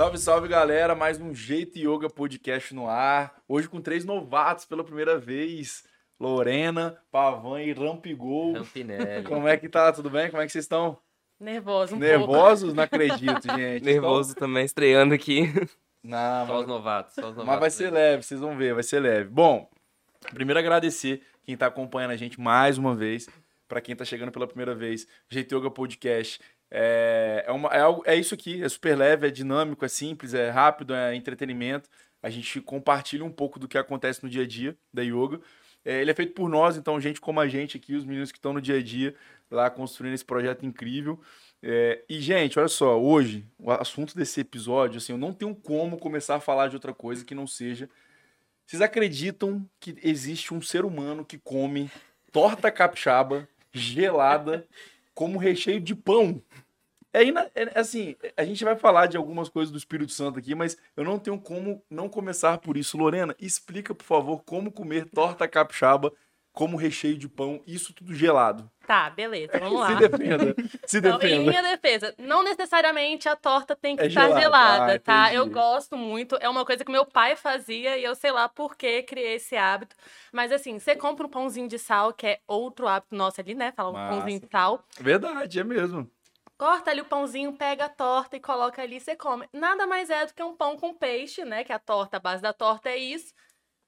Salve, 0.00 0.16
salve 0.16 0.48
galera, 0.48 0.94
mais 0.94 1.20
um 1.20 1.34
Jeito 1.34 1.78
Yoga 1.78 2.08
Podcast 2.08 2.74
no 2.74 2.88
ar. 2.88 3.34
Hoje 3.46 3.68
com 3.68 3.82
três 3.82 4.02
novatos 4.02 4.64
pela 4.64 4.82
primeira 4.82 5.18
vez: 5.18 5.84
Lorena, 6.18 6.96
Pavan 7.12 7.60
e 7.60 7.74
Rampigol. 7.74 8.54
Rampinelli. 8.54 9.22
Como 9.24 9.46
é 9.46 9.58
que 9.58 9.68
tá? 9.68 9.92
Tudo 9.92 10.08
bem? 10.08 10.30
Como 10.30 10.42
é 10.42 10.46
que 10.46 10.52
vocês 10.52 10.64
estão? 10.64 10.96
Nervoso 11.38 11.96
um 11.96 11.98
Nervosos? 11.98 12.72
Não 12.72 12.82
acredito, 12.82 13.42
gente. 13.54 13.84
Nervoso 13.84 14.34
também, 14.34 14.64
estreando 14.64 15.12
aqui. 15.12 15.40
Então- 15.40 15.68
Não, 16.02 16.46
Só 16.46 16.52
os 16.54 16.58
mas, 16.60 16.66
novatos, 16.66 17.14
só 17.14 17.20
os 17.20 17.36
novatos. 17.36 17.46
mas 17.46 17.60
vai 17.60 17.70
ser 17.70 17.92
leve, 17.92 18.22
vocês 18.22 18.40
vão 18.40 18.56
ver, 18.56 18.72
vai 18.72 18.82
ser 18.82 19.00
leve. 19.00 19.28
Bom, 19.28 19.68
primeiro 20.32 20.58
agradecer 20.58 21.20
quem 21.42 21.58
tá 21.58 21.66
acompanhando 21.66 22.12
a 22.12 22.16
gente 22.16 22.40
mais 22.40 22.78
uma 22.78 22.94
vez. 22.96 23.28
Pra 23.68 23.82
quem 23.82 23.94
tá 23.94 24.04
chegando 24.04 24.32
pela 24.32 24.48
primeira 24.48 24.74
vez, 24.74 25.06
Jeito 25.28 25.54
Yoga 25.54 25.70
Podcast. 25.70 26.40
É, 26.70 27.44
é, 27.46 27.52
uma, 27.52 27.68
é, 27.70 27.80
algo, 27.80 28.02
é 28.06 28.14
isso 28.14 28.34
aqui, 28.34 28.62
é 28.62 28.68
super 28.68 28.96
leve, 28.96 29.26
é 29.26 29.30
dinâmico, 29.30 29.84
é 29.84 29.88
simples, 29.88 30.34
é 30.34 30.50
rápido, 30.50 30.94
é 30.94 31.14
entretenimento. 31.14 31.88
A 32.22 32.30
gente 32.30 32.60
compartilha 32.60 33.24
um 33.24 33.32
pouco 33.32 33.58
do 33.58 33.66
que 33.66 33.78
acontece 33.78 34.22
no 34.22 34.28
dia 34.28 34.42
a 34.42 34.46
dia 34.46 34.76
da 34.92 35.02
yoga. 35.02 35.40
É, 35.84 36.00
ele 36.00 36.10
é 36.10 36.14
feito 36.14 36.34
por 36.34 36.48
nós, 36.48 36.76
então 36.76 37.00
gente 37.00 37.20
como 37.20 37.40
a 37.40 37.48
gente 37.48 37.76
aqui, 37.76 37.94
os 37.94 38.04
meninos 38.04 38.30
que 38.30 38.38
estão 38.38 38.52
no 38.52 38.60
dia 38.60 38.76
a 38.76 38.82
dia 38.82 39.14
lá 39.50 39.70
construindo 39.70 40.14
esse 40.14 40.24
projeto 40.24 40.64
incrível. 40.64 41.18
É, 41.62 42.02
e, 42.08 42.20
gente, 42.20 42.58
olha 42.58 42.68
só, 42.68 43.00
hoje, 43.00 43.46
o 43.58 43.70
assunto 43.70 44.14
desse 44.16 44.40
episódio, 44.40 44.98
assim, 44.98 45.12
eu 45.12 45.18
não 45.18 45.32
tenho 45.32 45.54
como 45.54 45.98
começar 45.98 46.36
a 46.36 46.40
falar 46.40 46.68
de 46.68 46.76
outra 46.76 46.94
coisa 46.94 47.24
que 47.24 47.34
não 47.34 47.46
seja. 47.46 47.88
Vocês 48.66 48.80
acreditam 48.80 49.68
que 49.80 49.96
existe 50.02 50.54
um 50.54 50.62
ser 50.62 50.84
humano 50.84 51.24
que 51.24 51.38
come 51.38 51.90
torta 52.30 52.70
capixaba 52.70 53.48
gelada 53.72 54.66
como 55.14 55.38
recheio 55.38 55.80
de 55.80 55.94
pão? 55.94 56.42
É, 57.12 57.24
ina- 57.24 57.50
é, 57.54 57.78
assim, 57.78 58.16
a 58.36 58.44
gente 58.44 58.64
vai 58.64 58.76
falar 58.76 59.06
de 59.06 59.16
algumas 59.16 59.48
coisas 59.48 59.72
do 59.72 59.78
Espírito 59.78 60.12
Santo 60.12 60.38
aqui, 60.38 60.54
mas 60.54 60.76
eu 60.96 61.04
não 61.04 61.18
tenho 61.18 61.40
como 61.40 61.82
não 61.90 62.08
começar 62.08 62.58
por 62.58 62.76
isso. 62.76 62.96
Lorena, 62.96 63.34
explica, 63.38 63.94
por 63.94 64.04
favor, 64.04 64.42
como 64.44 64.70
comer 64.72 65.08
torta 65.10 65.48
capixaba 65.48 66.12
como 66.52 66.76
recheio 66.76 67.16
de 67.16 67.28
pão, 67.28 67.62
isso 67.66 67.92
tudo 67.94 68.12
gelado. 68.14 68.70
Tá, 68.86 69.08
beleza, 69.08 69.58
vamos 69.58 69.78
lá. 69.80 69.86
Se 69.96 70.08
defenda. 70.08 70.54
Se 70.84 70.98
Então, 70.98 71.14
em 71.16 71.18
defenda. 71.18 71.50
minha 71.50 71.62
defesa, 71.62 72.14
não 72.18 72.42
necessariamente 72.42 73.28
a 73.28 73.36
torta 73.36 73.76
tem 73.76 73.94
que 73.96 74.02
É 74.02 74.06
estar 74.06 74.22
gelada. 74.22 74.40
gelada, 74.40 74.94
Ah, 74.94 74.98
tá? 74.98 75.22
entendi. 75.28 75.36
Eu 75.36 75.46
gosto 75.48 75.96
muito, 75.96 76.36
é 76.40 76.48
uma 76.48 76.64
coisa 76.64 76.84
que 76.84 76.90
meu 76.90 77.06
pai 77.06 77.36
fazia 77.36 77.96
e 77.96 78.02
eu 78.04 78.14
sei 78.16 78.32
lá 78.32 78.48
por 78.48 78.76
que 78.76 79.02
criei 79.04 79.34
esse 79.36 79.56
hábito. 79.56 79.94
Mas 80.32 80.50
assim, 80.50 80.78
você 80.78 80.96
compra 80.96 81.24
um 81.26 81.30
pãozinho 81.30 81.68
de 81.68 81.78
sal, 81.78 82.12
que 82.12 82.26
é 82.26 82.40
outro 82.48 82.88
hábito 82.88 83.14
nosso 83.14 83.40
ali, 83.40 83.54
né? 83.54 83.72
Falar 83.72 83.90
um 83.90 83.92
Massa. 83.92 84.14
pãozinho 84.16 84.40
de 84.40 84.48
sal. 84.50 84.84
Verdade, 84.98 85.60
é 85.60 85.64
mesmo. 85.64 86.10
Corta 86.58 86.90
ali 86.90 87.00
o 87.00 87.06
pãozinho, 87.06 87.54
pega 87.54 87.86
a 87.86 87.88
torta 87.88 88.36
e 88.36 88.40
coloca 88.40 88.82
ali, 88.82 89.00
você 89.00 89.16
come. 89.16 89.48
Nada 89.50 89.86
mais 89.86 90.10
é 90.10 90.26
do 90.26 90.34
que 90.34 90.42
um 90.42 90.54
pão 90.54 90.76
com 90.76 90.92
peixe, 90.92 91.42
né? 91.44 91.64
Que 91.64 91.72
a 91.72 91.78
torta, 91.78 92.18
a 92.18 92.20
base 92.20 92.42
da 92.42 92.52
torta 92.52 92.90
é 92.90 92.98
isso. 92.98 93.32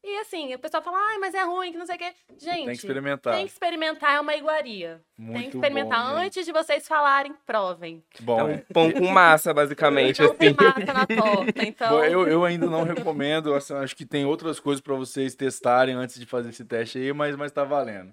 E 0.04 0.18
assim, 0.18 0.52
o 0.52 0.58
pessoal 0.58 0.82
fala, 0.82 0.98
ai, 0.98 1.18
mas 1.18 1.32
é 1.32 1.44
ruim, 1.44 1.70
que 1.70 1.78
não 1.78 1.86
sei 1.86 1.94
o 1.94 1.98
quê. 1.98 2.12
Gente, 2.36 2.54
Tem 2.54 2.64
que 2.66 2.72
experimentar. 2.72 3.34
tem 3.34 3.46
que 3.46 3.52
experimentar, 3.52 4.14
é 4.16 4.20
uma 4.20 4.34
iguaria. 4.34 5.00
Muito 5.16 5.38
tem 5.40 5.50
que 5.50 5.56
experimentar. 5.56 6.02
bom, 6.02 6.08
gente. 6.16 6.26
Antes 6.26 6.44
de 6.46 6.52
vocês 6.52 6.88
falarem, 6.88 7.32
provem. 7.46 8.02
Bom, 8.20 8.40
É 8.40 8.42
um 8.42 8.50
é. 8.50 8.64
pão 8.72 8.90
com 8.90 9.06
massa, 9.06 9.54
basicamente. 9.54 10.20
Não 10.20 10.34
tem 10.34 10.48
Assim. 10.48 10.56
massa 10.64 10.92
na 10.92 11.06
torta, 11.06 11.52
então... 11.64 11.90
Bom, 11.90 12.04
eu, 12.04 12.26
eu 12.26 12.44
ainda 12.44 12.66
não 12.66 12.82
recomendo, 12.82 13.54
assim, 13.54 13.74
acho 13.74 13.94
que 13.94 14.04
tem 14.04 14.24
outras 14.24 14.58
coisas 14.58 14.80
para 14.80 14.94
vocês 14.94 15.36
testarem 15.36 15.94
antes 15.94 16.18
de 16.18 16.26
fazer 16.26 16.48
esse 16.48 16.64
teste 16.64 16.98
aí, 16.98 17.12
mas, 17.12 17.36
mas 17.36 17.52
tá 17.52 17.62
valendo. 17.62 18.12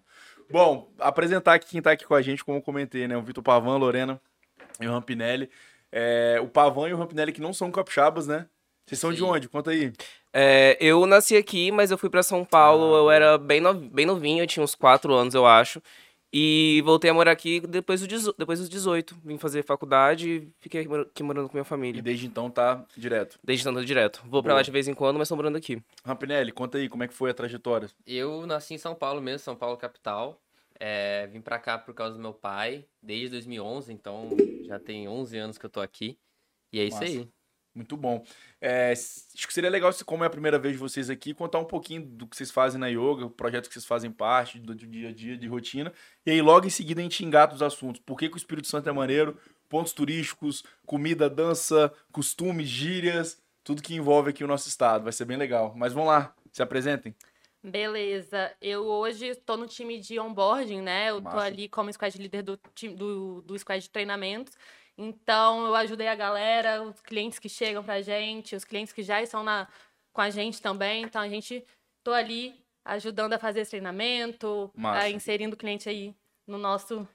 Bom, 0.51 0.91
apresentar 0.99 1.55
aqui 1.55 1.69
quem 1.69 1.81
tá 1.81 1.91
aqui 1.91 2.05
com 2.05 2.13
a 2.13 2.21
gente, 2.21 2.45
como 2.45 2.59
eu 2.59 2.61
comentei, 2.61 3.07
né? 3.07 3.17
O 3.17 3.21
Vitor 3.23 3.43
Pavan, 3.43 3.73
a 3.73 3.77
Lorena 3.77 4.21
e 4.79 4.87
o 4.87 4.91
Rampinelli. 4.91 5.49
É, 5.91 6.39
o 6.39 6.47
Pavan 6.47 6.87
e 6.89 6.93
o 6.93 6.97
Rampinelli 6.97 7.31
que 7.31 7.41
não 7.41 7.51
são 7.53 7.71
capixabas, 7.71 8.27
né? 8.27 8.45
Vocês 8.85 8.99
são 8.99 9.11
de 9.11 9.19
Sim. 9.19 9.25
onde? 9.25 9.47
Conta 9.49 9.69
aí. 9.69 9.93
É, 10.33 10.77
eu 10.79 11.05
nasci 11.05 11.35
aqui, 11.35 11.71
mas 11.71 11.89
eu 11.91 11.97
fui 11.97 12.09
pra 12.09 12.21
São 12.21 12.45
Paulo, 12.45 12.93
Ah. 12.95 12.97
eu 12.99 13.11
era 13.11 13.37
bem, 13.37 13.59
no- 13.59 13.73
bem 13.73 14.05
novinho, 14.05 14.43
eu 14.43 14.47
tinha 14.47 14.63
uns 14.63 14.75
4 14.75 15.13
anos, 15.13 15.33
eu 15.33 15.45
acho. 15.45 15.81
E 16.31 16.83
voltei 16.85 17.09
a 17.09 17.13
morar 17.13 17.31
aqui 17.31 17.59
depois, 17.61 18.01
do 18.01 18.07
dezo- 18.07 18.35
depois 18.37 18.59
dos 18.59 18.69
18. 18.69 19.17
Vim 19.25 19.39
fazer 19.39 19.63
faculdade 19.63 20.29
e 20.29 20.47
fiquei 20.59 20.81
aqui 20.81 20.87
mor- 20.89 20.99
aqui 21.01 21.23
morando 21.23 21.47
com 21.49 21.55
minha 21.55 21.63
E 21.63 21.65
família. 21.65 22.03
desde 22.03 22.27
então 22.27 22.51
tá 22.51 22.85
direto. 22.95 23.39
Desde 23.43 23.63
então, 23.63 23.73
tô 23.73 23.83
direto. 23.83 24.21
Vou 24.27 24.43
pra 24.43 24.51
Boa. 24.51 24.59
lá 24.59 24.61
de 24.61 24.69
vez 24.69 24.87
em 24.87 24.93
quando, 24.93 25.17
mas 25.17 25.27
tô 25.27 25.35
morando 25.35 25.55
aqui. 25.57 25.81
Rampinelli, 26.05 26.51
conta 26.51 26.77
aí 26.77 26.87
como 26.87 27.01
é 27.03 27.07
que 27.07 27.15
foi 27.15 27.31
a 27.31 27.33
trajetória. 27.33 27.89
Eu 28.05 28.45
nasci 28.45 28.75
em 28.75 28.77
São 28.77 28.93
Paulo 28.93 29.19
mesmo, 29.19 29.39
São 29.39 29.55
Paulo 29.55 29.75
capital. 29.75 30.39
É, 30.79 31.25
vim 31.27 31.41
pra 31.41 31.57
cá 31.57 31.79
por 31.79 31.95
causa 31.95 32.13
do 32.15 32.21
meu 32.21 32.31
pai, 32.33 32.85
desde 33.01 33.29
2011, 33.29 33.91
então 33.91 34.29
já 34.65 34.77
tem 34.79 35.07
11 35.09 35.35
anos 35.37 35.57
que 35.57 35.65
eu 35.65 35.69
tô 35.69 35.81
aqui. 35.81 36.15
E 36.71 36.79
é 36.79 36.83
isso 36.85 36.97
Massa. 36.99 37.05
aí. 37.11 37.27
Muito 37.73 37.95
bom. 37.95 38.23
É, 38.59 38.91
acho 38.91 39.47
que 39.47 39.53
seria 39.53 39.69
legal, 39.69 39.93
se 39.93 40.03
como 40.03 40.23
é 40.23 40.27
a 40.27 40.29
primeira 40.29 40.57
vez 40.57 40.73
de 40.73 40.79
vocês 40.79 41.09
aqui, 41.09 41.33
contar 41.33 41.59
um 41.59 41.65
pouquinho 41.65 42.05
do 42.05 42.27
que 42.27 42.35
vocês 42.35 42.51
fazem 42.51 42.79
na 42.79 42.87
yoga, 42.87 43.25
o 43.25 43.29
projeto 43.29 43.67
que 43.67 43.73
vocês 43.73 43.85
fazem 43.85 44.11
parte, 44.11 44.59
do, 44.59 44.75
dia 44.75 45.09
a 45.09 45.13
dia, 45.13 45.37
de 45.37 45.47
rotina. 45.47 45.93
E 46.25 46.31
aí, 46.31 46.41
logo 46.41 46.65
em 46.65 46.69
seguida, 46.69 46.99
a 46.99 47.03
gente 47.03 47.23
engata 47.23 47.55
os 47.55 47.61
assuntos. 47.61 48.01
Por 48.05 48.17
que, 48.17 48.27
que 48.27 48.35
o 48.35 48.37
Espírito 48.37 48.67
Santo 48.67 48.89
é 48.89 48.91
maneiro? 48.91 49.37
Pontos 49.69 49.93
turísticos, 49.93 50.63
comida, 50.85 51.29
dança, 51.29 51.93
costumes, 52.11 52.67
gírias, 52.67 53.41
tudo 53.63 53.83
que 53.83 53.93
envolve 53.93 54.31
aqui 54.31 54.43
o 54.43 54.47
nosso 54.47 54.67
estado. 54.67 55.03
Vai 55.03 55.13
ser 55.13 55.25
bem 55.25 55.37
legal. 55.37 55.73
Mas 55.77 55.93
vamos 55.93 56.09
lá, 56.09 56.33
se 56.51 56.61
apresentem. 56.63 57.15
Beleza. 57.61 58.51
Eu 58.61 58.85
hoje 58.85 59.27
estou 59.27 59.57
no 59.57 59.67
time 59.67 59.99
de 59.99 60.17
onboarding, 60.17 60.81
né? 60.81 61.09
Eu 61.09 61.17
tô 61.17 61.23
Massa. 61.23 61.45
ali 61.45 61.67
como 61.67 61.91
squad 61.91 62.17
leader 62.17 62.41
do, 62.41 62.59
time, 62.73 62.95
do, 62.95 63.41
do 63.41 63.57
squad 63.59 63.81
de 63.81 63.89
treinamentos. 63.89 64.53
Então, 65.01 65.65
eu 65.65 65.75
ajudei 65.75 66.09
a 66.09 66.15
galera, 66.15 66.83
os 66.83 66.99
clientes 66.99 67.39
que 67.39 67.47
chegam 67.47 67.81
pra 67.81 68.01
gente, 68.01 68.53
os 68.53 68.65
clientes 68.65 68.91
que 68.91 69.01
já 69.01 69.21
estão 69.21 69.45
na, 69.45 69.65
com 70.11 70.19
a 70.19 70.29
gente 70.29 70.61
também. 70.61 71.03
Então, 71.03 71.21
a 71.21 71.29
gente 71.29 71.65
tô 72.03 72.11
ali 72.11 72.53
ajudando 72.83 73.31
a 73.31 73.39
fazer 73.39 73.61
esse 73.61 73.71
treinamento, 73.71 74.69
a 74.83 75.09
inserindo 75.09 75.55
o 75.55 75.57
cliente 75.57 75.87
aí 75.87 76.13
no 76.45 76.57
nosso 76.57 77.07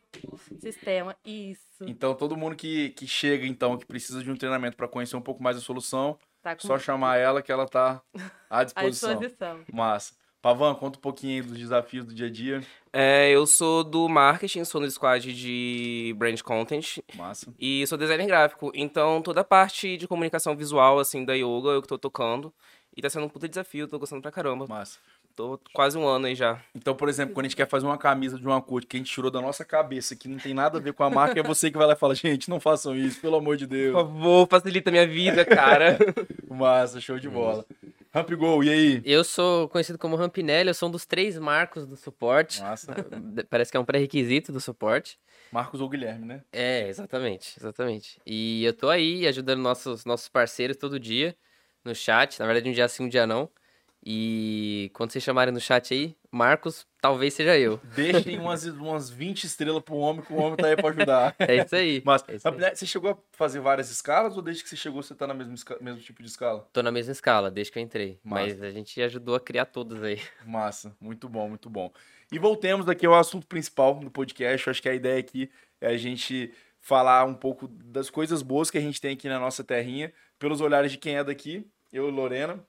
sistema. 0.59 1.15
Isso. 1.23 1.85
Então, 1.87 2.15
todo 2.15 2.37
mundo 2.39 2.57
que, 2.57 2.89
que 2.91 3.07
chega, 3.07 3.47
então, 3.47 3.77
que 3.77 3.85
precisa 3.85 4.25
de 4.25 4.31
um 4.31 4.37
treinamento 4.37 4.79
para 4.79 4.89
conhecer 4.89 5.17
um 5.17 5.21
pouco 5.21 5.43
mais 5.43 5.57
a 5.59 5.61
solução, 5.61 6.19
Tá 6.41 6.55
com 6.55 6.67
só 6.67 6.79
chamar 6.79 7.17
ela 7.19 7.43
que 7.43 7.51
ela 7.51 7.67
tá 7.67 8.03
à 8.49 8.61
à 8.61 8.65
disposição. 8.65 9.11
disposição. 9.19 9.65
Massa. 9.73 10.15
Pavan, 10.45 10.75
conta 10.75 10.99
um 10.99 11.01
pouquinho 11.01 11.43
aí 11.43 11.49
dos 11.49 11.57
desafios 11.57 12.05
do 12.05 12.15
dia 12.15 12.27
a 12.27 12.31
dia. 12.31 12.63
É, 12.93 13.31
eu 13.31 13.47
sou 13.47 13.83
do 13.83 14.07
marketing, 14.11 14.63
sou 14.67 14.79
no 14.79 14.91
squad 14.91 15.33
de 15.33 16.15
brand 16.19 16.39
content 16.43 16.99
Massa. 17.15 17.51
e 17.59 17.87
sou 17.87 17.97
designer 17.97 18.27
gráfico. 18.27 18.71
Então, 18.75 19.23
toda 19.23 19.41
a 19.41 19.45
parte 19.45 19.97
de 19.97 20.07
comunicação 20.07 20.55
visual, 20.55 20.99
assim, 20.99 21.25
da 21.25 21.33
yoga, 21.33 21.71
eu 21.71 21.81
que 21.81 21.89
tô 21.89 21.97
tocando. 21.97 22.53
E 22.95 23.01
tá 23.01 23.09
sendo 23.09 23.25
um 23.25 23.29
puta 23.31 23.49
desafio, 23.49 23.89
tô 23.89 23.99
gostando 23.99 24.21
pra 24.21 24.31
caramba. 24.31 24.67
Massa. 24.69 24.99
Tô 25.35 25.59
quase 25.73 25.99
um 25.99 26.07
ano 26.07 26.27
aí 26.27 26.35
já. 26.37 26.61
Então, 26.77 26.95
por 26.95 27.09
exemplo, 27.09 27.35
quando 27.35 27.47
a 27.47 27.49
gente 27.49 27.57
quer 27.57 27.67
fazer 27.67 27.87
uma 27.87 27.99
camisa 27.99 28.39
de 28.39 28.47
uma 28.47 28.63
cor 28.63 28.85
que 28.85 28.97
a 28.97 29.01
gente 29.01 29.11
tirou 29.11 29.33
da 29.33 29.41
nossa 29.41 29.65
cabeça, 29.65 30.15
que 30.15 30.29
não 30.29 30.39
tem 30.39 30.55
nada 30.55 30.79
a 30.79 30.81
ver 30.81 30.93
com 30.93 31.03
a 31.03 31.11
marca, 31.11 31.41
é 31.41 31.43
você 31.43 31.73
que 31.73 31.77
vai 31.77 31.89
lá 31.89 31.95
e 31.95 31.97
fala, 31.97 32.15
gente, 32.15 32.49
não 32.49 32.61
façam 32.61 32.95
isso, 32.95 33.21
pelo 33.21 33.35
amor 33.37 33.57
de 33.57 33.67
Por 33.67 33.75
Deus. 33.75 33.95
favor, 33.95 34.47
facilita 34.49 34.91
a 34.91 34.93
minha 34.93 35.07
vida, 35.09 35.45
cara. 35.45 35.99
Massa, 36.49 37.01
show 37.01 37.19
de 37.19 37.29
bola. 37.29 37.65
Ramp 38.15 38.31
Gol, 38.31 38.63
e 38.63 38.71
aí? 38.71 39.03
Eu 39.05 39.25
sou 39.25 39.69
conhecido 39.69 39.99
como 39.99 40.15
Rampinelli, 40.15 40.69
eu 40.69 40.75
sou 40.75 40.89
um 40.89 40.93
dos 40.93 41.05
três 41.05 41.37
marcos 41.37 41.85
do 41.85 41.97
suporte. 41.97 42.61
Massa. 42.61 42.95
Parece 43.51 43.73
que 43.73 43.77
é 43.77 43.81
um 43.81 43.85
pré-requisito 43.85 44.53
do 44.53 44.61
suporte. 44.61 45.19
Marcos 45.51 45.81
ou 45.81 45.89
Guilherme, 45.89 46.25
né? 46.25 46.45
É, 46.53 46.87
exatamente, 46.87 47.59
exatamente. 47.59 48.21
E 48.25 48.65
eu 48.65 48.73
tô 48.73 48.89
aí 48.89 49.27
ajudando 49.27 49.59
nossos, 49.59 50.05
nossos 50.05 50.29
parceiros 50.29 50.77
todo 50.77 51.01
dia 51.01 51.37
no 51.85 51.93
chat. 51.93 52.39
Na 52.39 52.47
verdade, 52.47 52.71
um 52.71 52.73
dia 52.73 52.87
sim, 52.87 53.03
um 53.03 53.09
dia 53.09 53.27
não. 53.27 53.51
E 54.07 54.93
quando 54.95 55.11
vocês 55.11 55.25
chamarem 55.25 55.53
no 55.53 55.59
chat 55.59 55.93
aí, 55.93 56.17
Marcos, 56.31 56.87
talvez 57.05 57.35
seja 57.35 57.59
eu. 57.59 57.79
Deixem 57.95 58.39
umas, 58.39 58.65
umas 58.65 59.11
20 59.11 59.45
estrelas 59.45 59.83
pro 59.83 59.97
homem, 59.97 60.25
que 60.25 60.33
o 60.33 60.37
homem 60.37 60.57
tá 60.57 60.69
aí 60.69 60.75
pra 60.75 60.89
ajudar. 60.89 61.37
É 61.45 61.57
isso 61.57 61.77
aí. 61.77 62.03
Mas, 62.03 62.25
É 62.27 62.37
isso 62.37 62.49
aí. 62.49 62.51
Rampinelli, 62.51 62.77
você 62.77 62.87
chegou 62.87 63.11
a 63.11 63.19
fazer 63.33 63.61
várias 63.61 63.91
escalas 63.91 64.39
ou 64.39 64.43
desde 64.43 64.63
que 64.63 64.71
você 64.71 64.77
chegou 64.77 65.03
você 65.03 65.15
tá 65.15 65.27
na 65.27 65.35
mesma 65.35 65.55
mesmo 65.83 66.01
tipo 66.01 66.23
de 66.23 66.29
escala? 66.31 66.67
Tô 66.73 66.83
na 66.83 66.91
mesma 66.91 67.13
escala, 67.13 67.51
desde 67.51 67.71
que 67.71 67.79
eu 67.79 67.83
entrei. 67.83 68.19
Massa. 68.25 68.43
Mas 68.43 68.63
a 68.63 68.71
gente 68.71 69.03
ajudou 69.03 69.35
a 69.35 69.41
criar 69.41 69.67
todas 69.67 70.03
aí. 70.03 70.19
Massa, 70.47 70.97
muito 70.99 71.29
bom, 71.29 71.47
muito 71.47 71.69
bom. 71.69 71.93
E 72.33 72.39
voltemos 72.39 72.89
aqui 72.89 73.05
ao 73.05 73.15
assunto 73.15 73.47
principal 73.47 73.95
do 73.97 74.11
podcast. 74.11 74.67
Eu 74.67 74.71
acho 74.71 74.81
que 74.81 74.89
a 74.89 74.95
ideia 74.95 75.21
aqui 75.21 75.51
é 75.83 75.89
a 75.89 75.99
gente 75.99 76.55
falar 76.81 77.27
um 77.27 77.35
pouco 77.35 77.69
das 77.69 78.09
coisas 78.09 78.41
boas 78.41 78.71
que 78.71 78.79
a 78.79 78.81
gente 78.81 78.99
tem 78.99 79.13
aqui 79.13 79.29
na 79.29 79.39
nossa 79.39 79.63
terrinha, 79.63 80.11
pelos 80.39 80.63
olhares 80.63 80.91
de 80.91 80.97
quem 80.97 81.17
é 81.17 81.25
daqui, 81.25 81.67
eu 81.93 82.09
e 82.09 82.11
Lorena, 82.11 82.65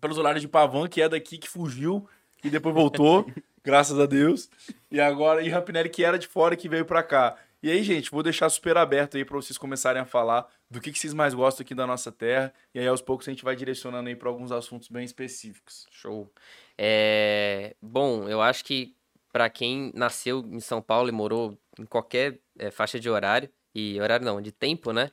pelos 0.00 0.18
olhares 0.18 0.42
de 0.42 0.48
Pavan, 0.48 0.88
que 0.88 1.00
é 1.00 1.08
daqui, 1.08 1.38
que 1.38 1.48
fugiu 1.48 2.08
e 2.42 2.50
depois 2.50 2.74
voltou, 2.74 3.30
graças 3.64 3.98
a 3.98 4.06
Deus. 4.06 4.48
E 4.90 5.00
agora, 5.00 5.42
e 5.42 5.48
Rampinelli, 5.48 5.88
que 5.88 6.04
era 6.04 6.18
de 6.18 6.26
fora 6.26 6.56
que 6.56 6.68
veio 6.68 6.84
pra 6.84 7.02
cá. 7.02 7.36
E 7.62 7.70
aí, 7.70 7.82
gente, 7.82 8.10
vou 8.10 8.22
deixar 8.22 8.48
super 8.48 8.76
aberto 8.78 9.18
aí 9.18 9.24
pra 9.24 9.36
vocês 9.36 9.58
começarem 9.58 10.00
a 10.00 10.06
falar 10.06 10.48
do 10.70 10.80
que, 10.80 10.90
que 10.90 10.98
vocês 10.98 11.12
mais 11.12 11.34
gostam 11.34 11.62
aqui 11.62 11.74
da 11.74 11.86
nossa 11.86 12.10
terra. 12.10 12.54
E 12.74 12.78
aí, 12.78 12.86
aos 12.86 13.02
poucos, 13.02 13.28
a 13.28 13.30
gente 13.30 13.44
vai 13.44 13.54
direcionando 13.54 14.08
aí 14.08 14.16
pra 14.16 14.30
alguns 14.30 14.50
assuntos 14.50 14.88
bem 14.88 15.04
específicos. 15.04 15.86
Show. 15.90 16.32
É, 16.78 17.76
bom, 17.82 18.26
eu 18.26 18.40
acho 18.40 18.64
que 18.64 18.96
para 19.30 19.50
quem 19.50 19.92
nasceu 19.94 20.40
em 20.50 20.60
São 20.60 20.80
Paulo 20.80 21.10
e 21.10 21.12
morou 21.12 21.58
em 21.78 21.84
qualquer 21.84 22.38
é, 22.58 22.70
faixa 22.70 22.98
de 22.98 23.10
horário, 23.10 23.50
e 23.74 24.00
horário 24.00 24.24
não, 24.24 24.40
de 24.40 24.50
tempo, 24.50 24.92
né? 24.92 25.10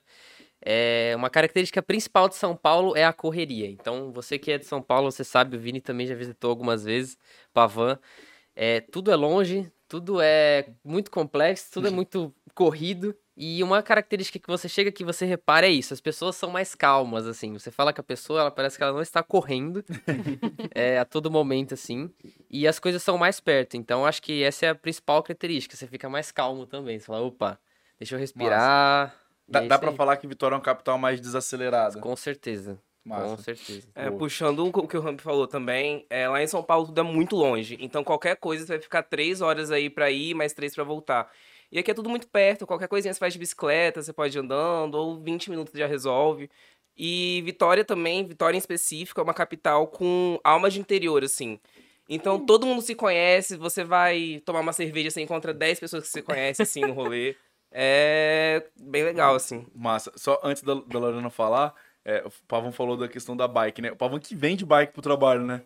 É, 0.62 1.14
uma 1.16 1.30
característica 1.30 1.82
principal 1.82 2.28
de 2.28 2.36
São 2.36 2.56
Paulo 2.56 2.96
é 2.96 3.04
a 3.04 3.14
correria. 3.14 3.70
Então, 3.70 4.12
você 4.12 4.40
que 4.40 4.52
é 4.52 4.58
de 4.58 4.66
São 4.66 4.82
Paulo, 4.82 5.12
você 5.12 5.24
sabe, 5.24 5.56
o 5.56 5.60
Vini 5.60 5.80
também 5.80 6.08
já 6.08 6.16
visitou 6.16 6.50
algumas 6.50 6.84
vezes, 6.84 7.18
Pavan. 7.54 8.00
É, 8.59 8.81
tudo 8.81 9.12
é 9.12 9.15
longe, 9.15 9.71
tudo 9.88 10.19
é 10.19 10.68
muito 10.83 11.12
complexo, 11.12 11.69
tudo 11.71 11.88
é 11.88 11.92
muito 11.92 12.33
corrido. 12.56 13.15
E 13.39 13.62
uma 13.62 13.83
característica 13.83 14.39
que 14.39 14.48
você 14.48 14.68
chega 14.68 14.92
que 14.92 15.04
você 15.04 15.24
repara 15.24 15.68
é 15.68 15.69
isso, 15.69 15.94
as 15.94 16.01
pessoas 16.01 16.36
são 16.36 16.50
mais 16.50 16.74
calmas, 16.74 17.27
assim. 17.27 17.54
Você 17.54 17.69
fala 17.69 17.94
com 17.94 18.01
a 18.01 18.04
pessoa, 18.04 18.42
ela 18.42 18.50
parece 18.50 18.75
que 18.75 18.81
ela 18.81 18.94
não 18.94 19.01
está 19.04 19.21
correndo 19.21 19.86
é, 20.74 20.98
a 20.98 21.06
todo 21.06 21.30
momento, 21.30 21.75
assim. 21.75 22.12
E 22.50 22.68
as 22.68 22.80
coisas 22.80 23.04
são 23.04 23.15
mais 23.15 23.39
perto. 23.39 23.77
Então, 23.77 24.04
acho 24.07 24.24
que 24.24 24.42
essa 24.42 24.65
é 24.65 24.69
a 24.69 24.75
principal 24.75 25.21
característica. 25.21 25.75
Você 25.75 25.86
fica 25.86 26.09
mais 26.09 26.31
calmo 26.31 26.65
também. 26.65 26.98
Você 26.98 27.06
fala, 27.06 27.21
opa, 27.21 27.59
deixa 28.00 28.15
eu 28.15 28.19
respirar. 28.19 29.15
Dá, 29.48 29.63
é 29.63 29.68
dá 29.68 29.80
aí. 29.80 29.95
falar 29.95 30.18
que 30.18 30.25
Vitória 30.25 30.56
é 30.56 30.57
uma 30.57 30.63
capital 30.63 30.98
mais 30.98 31.21
desacelerada. 31.21 32.01
Com 32.01 32.15
certeza. 32.15 32.81
Massa. 33.07 33.36
Com 33.36 33.42
certeza. 33.42 33.88
É, 33.95 34.12
puxando 34.12 34.68
o 34.68 34.88
que 34.88 34.98
o 34.98 35.01
Ramp 35.01 35.21
falou 35.21 35.48
também, 35.48 36.06
é, 36.09 36.27
lá 36.27 36.44
em 36.44 36.48
São 36.48 36.62
Paulo 36.62 36.88
tudo 36.88 37.00
é 37.00 37.04
muito 37.04 37.36
longe. 37.36 37.77
Então 37.80 38.04
qualquer 38.04 38.36
coisa 38.36 38.65
você 38.65 38.74
vai 38.74 38.81
ficar 38.81 39.04
três 39.04 39.42
horas 39.42 39.71
aí 39.71 39.89
pra 39.89 40.12
ir, 40.12 40.33
mais 40.33 40.54
três 40.54 40.75
pra 40.75 40.83
voltar. 40.83 41.31
E 41.71 41.80
aqui 41.80 41.92
é 41.92 41.94
tudo 41.94 42.09
muito 42.09 42.27
perto, 42.27 42.68
qualquer 42.68 42.88
coisinha 42.88 43.13
você 43.13 43.19
faz 43.19 43.33
de 43.33 43.39
bicicleta, 43.39 44.01
você 44.01 44.13
pode 44.13 44.38
ir 44.38 44.42
andando, 44.42 44.95
ou 44.95 45.19
20 45.19 45.50
minutos 45.50 45.74
já 45.77 45.88
resolve. 45.88 46.50
E 46.98 47.42
Vitória 47.45 47.86
também, 47.86 48.25
Vitória 48.25 48.56
em 48.56 48.59
específico, 48.59 49.19
é 49.19 49.24
uma 49.24 49.33
capital 49.33 49.88
com 49.88 50.39
alma 50.44 50.69
de 50.69 50.80
interior, 50.80 51.24
assim. 51.24 51.59
Então 52.09 52.39
todo 52.45 52.65
mundo 52.65 52.81
se 52.81 52.95
conhece, 52.95 53.57
você 53.57 53.83
vai 53.83 54.42
tomar 54.45 54.62
uma 54.62 54.74
cerveja, 54.74 55.12
você 55.12 55.21
encontra 55.21 55.54
10 55.54 55.80
pessoas 55.80 56.04
que 56.04 56.09
você 56.09 56.21
conhece, 56.21 56.62
assim, 56.62 56.81
no 56.81 56.94
rolê. 56.94 57.36
É 57.71 58.65
bem 58.80 59.04
legal, 59.04 59.36
assim. 59.36 59.68
Massa. 59.75 60.12
Só 60.15 60.39
antes 60.44 60.63
da, 60.63 60.74
da 60.74 61.00
Lorena 61.00 61.30
falar, 61.30 61.75
é, 62.07 62.24
o 62.25 62.31
Pavão 62.48 62.71
falou 62.71 62.95
da 62.95 63.07
questão 63.09 63.36
da 63.36 63.48
bike, 63.50 63.81
né? 63.81 63.92
O 63.92 63.95
Pavão 63.98 64.18
que 64.18 64.33
vem 64.33 64.56
de 64.56 64.65
bike 64.65 64.94
pro 64.94 65.01
trabalho, 65.01 65.42
né? 65.45 65.62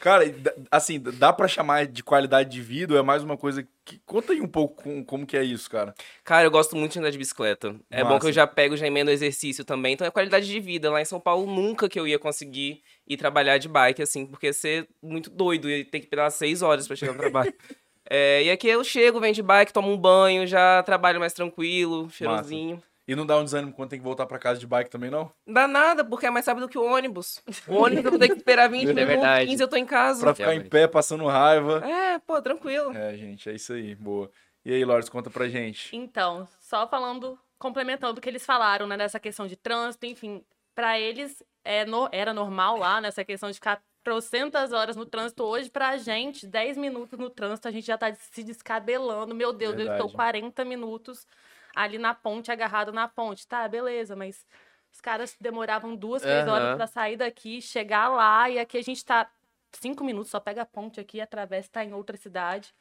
Cara, 0.00 0.24
assim, 0.70 1.00
dá 1.00 1.32
pra 1.32 1.46
chamar 1.46 1.86
de 1.86 2.02
qualidade 2.02 2.50
de 2.50 2.60
vida 2.60 2.92
ou 2.92 2.98
é 3.00 3.02
mais 3.02 3.22
uma 3.22 3.36
coisa 3.38 3.66
que... 3.84 3.98
Conta 4.04 4.32
aí 4.32 4.40
um 4.40 4.46
pouco 4.48 4.82
com- 4.82 5.04
como 5.04 5.24
que 5.24 5.36
é 5.36 5.42
isso, 5.44 5.70
cara. 5.70 5.94
Cara, 6.24 6.46
eu 6.46 6.50
gosto 6.50 6.76
muito 6.76 6.92
de 6.92 6.98
andar 6.98 7.10
de 7.10 7.16
bicicleta. 7.16 7.76
É 7.88 8.02
bom 8.02 8.08
que 8.08 8.14
Massa. 8.14 8.28
eu 8.28 8.32
já 8.32 8.46
pego, 8.46 8.76
já 8.76 8.86
emendo 8.86 9.10
exercício 9.10 9.64
também. 9.64 9.94
Então 9.94 10.06
é 10.06 10.10
qualidade 10.10 10.46
de 10.46 10.60
vida. 10.60 10.90
Lá 10.90 11.00
em 11.00 11.04
São 11.06 11.20
Paulo, 11.20 11.46
nunca 11.46 11.88
que 11.88 11.98
eu 11.98 12.08
ia 12.08 12.18
conseguir 12.18 12.82
ir 13.08 13.16
trabalhar 13.16 13.56
de 13.56 13.68
bike, 13.68 14.02
assim, 14.02 14.26
porque 14.26 14.46
ia 14.46 14.52
ser 14.52 14.88
muito 15.00 15.30
doido. 15.30 15.70
Ia 15.70 15.84
ter 15.84 16.00
que 16.00 16.08
pedalar 16.08 16.32
seis 16.32 16.60
horas 16.60 16.86
pra 16.88 16.96
chegar 16.96 17.12
no 17.12 17.18
trabalho. 17.20 17.54
É, 18.10 18.42
e 18.42 18.50
aqui 18.50 18.68
eu 18.68 18.84
chego, 18.84 19.18
venho 19.18 19.32
de 19.32 19.42
bike, 19.42 19.72
tomo 19.72 19.90
um 19.90 19.96
banho, 19.96 20.46
já 20.46 20.82
trabalho 20.82 21.18
mais 21.18 21.32
tranquilo, 21.32 22.10
cheirosinho. 22.10 22.82
E 23.06 23.14
não 23.14 23.26
dá 23.26 23.36
um 23.38 23.44
desânimo 23.44 23.72
quando 23.74 23.90
tem 23.90 23.98
que 23.98 24.04
voltar 24.04 24.24
pra 24.26 24.38
casa 24.38 24.58
de 24.58 24.66
bike 24.66 24.88
também, 24.90 25.10
não? 25.10 25.30
Dá 25.46 25.68
nada, 25.68 26.02
porque 26.04 26.24
é 26.26 26.30
mais 26.30 26.46
rápido 26.46 26.68
que 26.68 26.78
o 26.78 26.84
ônibus. 26.84 27.42
O 27.68 27.74
ônibus 27.82 28.04
eu 28.06 28.10
vou 28.12 28.18
ter 28.18 28.28
que 28.28 28.36
esperar 28.36 28.68
20 28.68 28.82
É 28.82 28.86
minutos, 28.94 29.06
verdade. 29.06 29.46
15 29.46 29.62
eu 29.62 29.68
tô 29.68 29.76
em 29.76 29.84
casa. 29.84 30.20
Pra 30.20 30.34
ficar 30.34 30.44
em 30.46 30.50
Realmente. 30.52 30.70
pé, 30.70 30.86
passando 30.88 31.26
raiva. 31.26 31.82
É, 31.86 32.18
pô, 32.20 32.40
tranquilo. 32.40 32.96
É, 32.96 33.14
gente, 33.16 33.50
é 33.50 33.54
isso 33.54 33.72
aí. 33.74 33.94
Boa. 33.94 34.30
E 34.64 34.72
aí, 34.72 34.82
Lourdes, 34.84 35.10
conta 35.10 35.28
pra 35.28 35.46
gente. 35.48 35.94
Então, 35.94 36.48
só 36.60 36.86
falando, 36.88 37.38
complementando 37.58 38.18
o 38.18 38.22
que 38.22 38.28
eles 38.30 38.46
falaram, 38.46 38.86
né, 38.86 38.96
dessa 38.96 39.20
questão 39.20 39.46
de 39.46 39.56
trânsito, 39.56 40.06
enfim, 40.06 40.42
para 40.74 40.98
eles 40.98 41.42
é 41.62 41.84
no- 41.84 42.08
era 42.10 42.32
normal 42.32 42.78
lá, 42.78 43.00
nessa 43.02 43.22
questão 43.22 43.50
de 43.50 43.54
ficar 43.56 43.82
trocentas 44.02 44.72
horas 44.72 44.96
no 44.96 45.04
trânsito. 45.06 45.44
Hoje, 45.44 45.70
pra 45.70 45.96
gente, 45.98 46.46
10 46.46 46.76
minutos 46.78 47.18
no 47.18 47.28
trânsito, 47.30 47.68
a 47.68 47.70
gente 47.70 47.86
já 47.86 47.96
tá 47.98 48.14
se 48.14 48.42
descabelando. 48.42 49.34
Meu 49.34 49.52
Deus, 49.52 49.74
eu 49.74 49.80
estou 49.80 49.92
Verdade. 50.08 50.12
40 50.14 50.64
minutos 50.64 51.26
ali 51.74 51.98
na 51.98 52.14
ponte, 52.14 52.50
agarrado 52.52 52.92
na 52.92 53.08
ponte. 53.08 53.46
Tá, 53.46 53.66
beleza, 53.68 54.14
mas 54.14 54.46
os 54.92 55.00
caras 55.00 55.36
demoravam 55.40 55.96
duas, 55.96 56.22
três 56.22 56.46
horas 56.46 56.68
Aham. 56.68 56.76
pra 56.76 56.86
sair 56.86 57.16
daqui, 57.16 57.60
chegar 57.60 58.08
lá, 58.08 58.48
e 58.48 58.58
aqui 58.58 58.78
a 58.78 58.82
gente 58.82 59.04
tá 59.04 59.30
cinco 59.72 60.04
minutos, 60.04 60.30
só 60.30 60.38
pega 60.38 60.62
a 60.62 60.66
ponte 60.66 61.00
aqui, 61.00 61.20
atravessa, 61.20 61.68
tá 61.72 61.84
em 61.84 61.92
outra 61.92 62.16
cidade. 62.16 62.72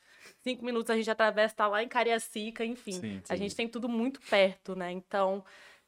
Cinco 0.42 0.64
minutos 0.64 0.90
a 0.90 0.96
gente 0.96 1.10
atravessa, 1.10 1.56
tá 1.56 1.68
lá 1.68 1.82
em 1.84 1.88
Cariacica, 1.88 2.64
enfim. 2.64 2.92
Sim, 2.94 3.22
A 3.28 3.34
sim. 3.36 3.44
gente 3.44 3.56
tem 3.56 3.68
tudo 3.68 3.90
muito 3.90 4.22
perto, 4.22 4.76
né? 4.76 4.92
Então, 4.92 5.44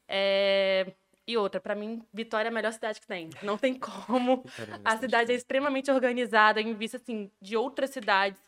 é... 0.08 0.94
E 1.28 1.36
outra, 1.38 1.60
pra 1.60 1.74
mim, 1.74 2.04
Vitória 2.14 2.50
é 2.50 2.52
a 2.52 2.54
melhor 2.54 2.72
cidade 2.72 3.02
que 3.02 3.08
tem. 3.08 3.32
Não 3.42 3.58
tem 3.58 3.74
como. 3.74 4.44
A 4.86 4.96
cidade 4.98 5.32
é 5.32 5.36
extremamente 5.36 5.90
organizada, 5.90 6.62
em 6.62 6.74
vista, 6.76 6.98
assim, 6.98 7.32
de 7.42 7.58
outras 7.58 7.90
cidades 7.90 8.40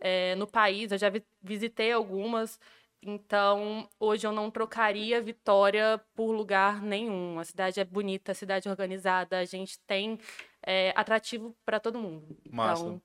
é, 0.00 0.34
no 0.36 0.46
país. 0.46 0.90
Eu 0.90 0.96
já 0.96 1.10
vi- 1.10 1.22
visitei 1.42 1.92
algumas. 1.92 2.58
Então, 3.06 3.86
hoje 4.00 4.26
eu 4.26 4.32
não 4.32 4.50
trocaria 4.50 5.20
Vitória 5.20 6.00
por 6.14 6.32
lugar 6.32 6.80
nenhum. 6.80 7.38
A 7.38 7.44
cidade 7.44 7.78
é 7.78 7.84
bonita, 7.84 8.32
a 8.32 8.34
cidade 8.34 8.66
é 8.66 8.70
organizada. 8.70 9.38
A 9.38 9.44
gente 9.44 9.78
tem 9.80 10.18
é, 10.62 10.90
atrativo 10.96 11.54
pra 11.66 11.78
todo 11.78 11.98
mundo. 11.98 12.36
Massa. 12.50 12.82
Então, 12.82 13.02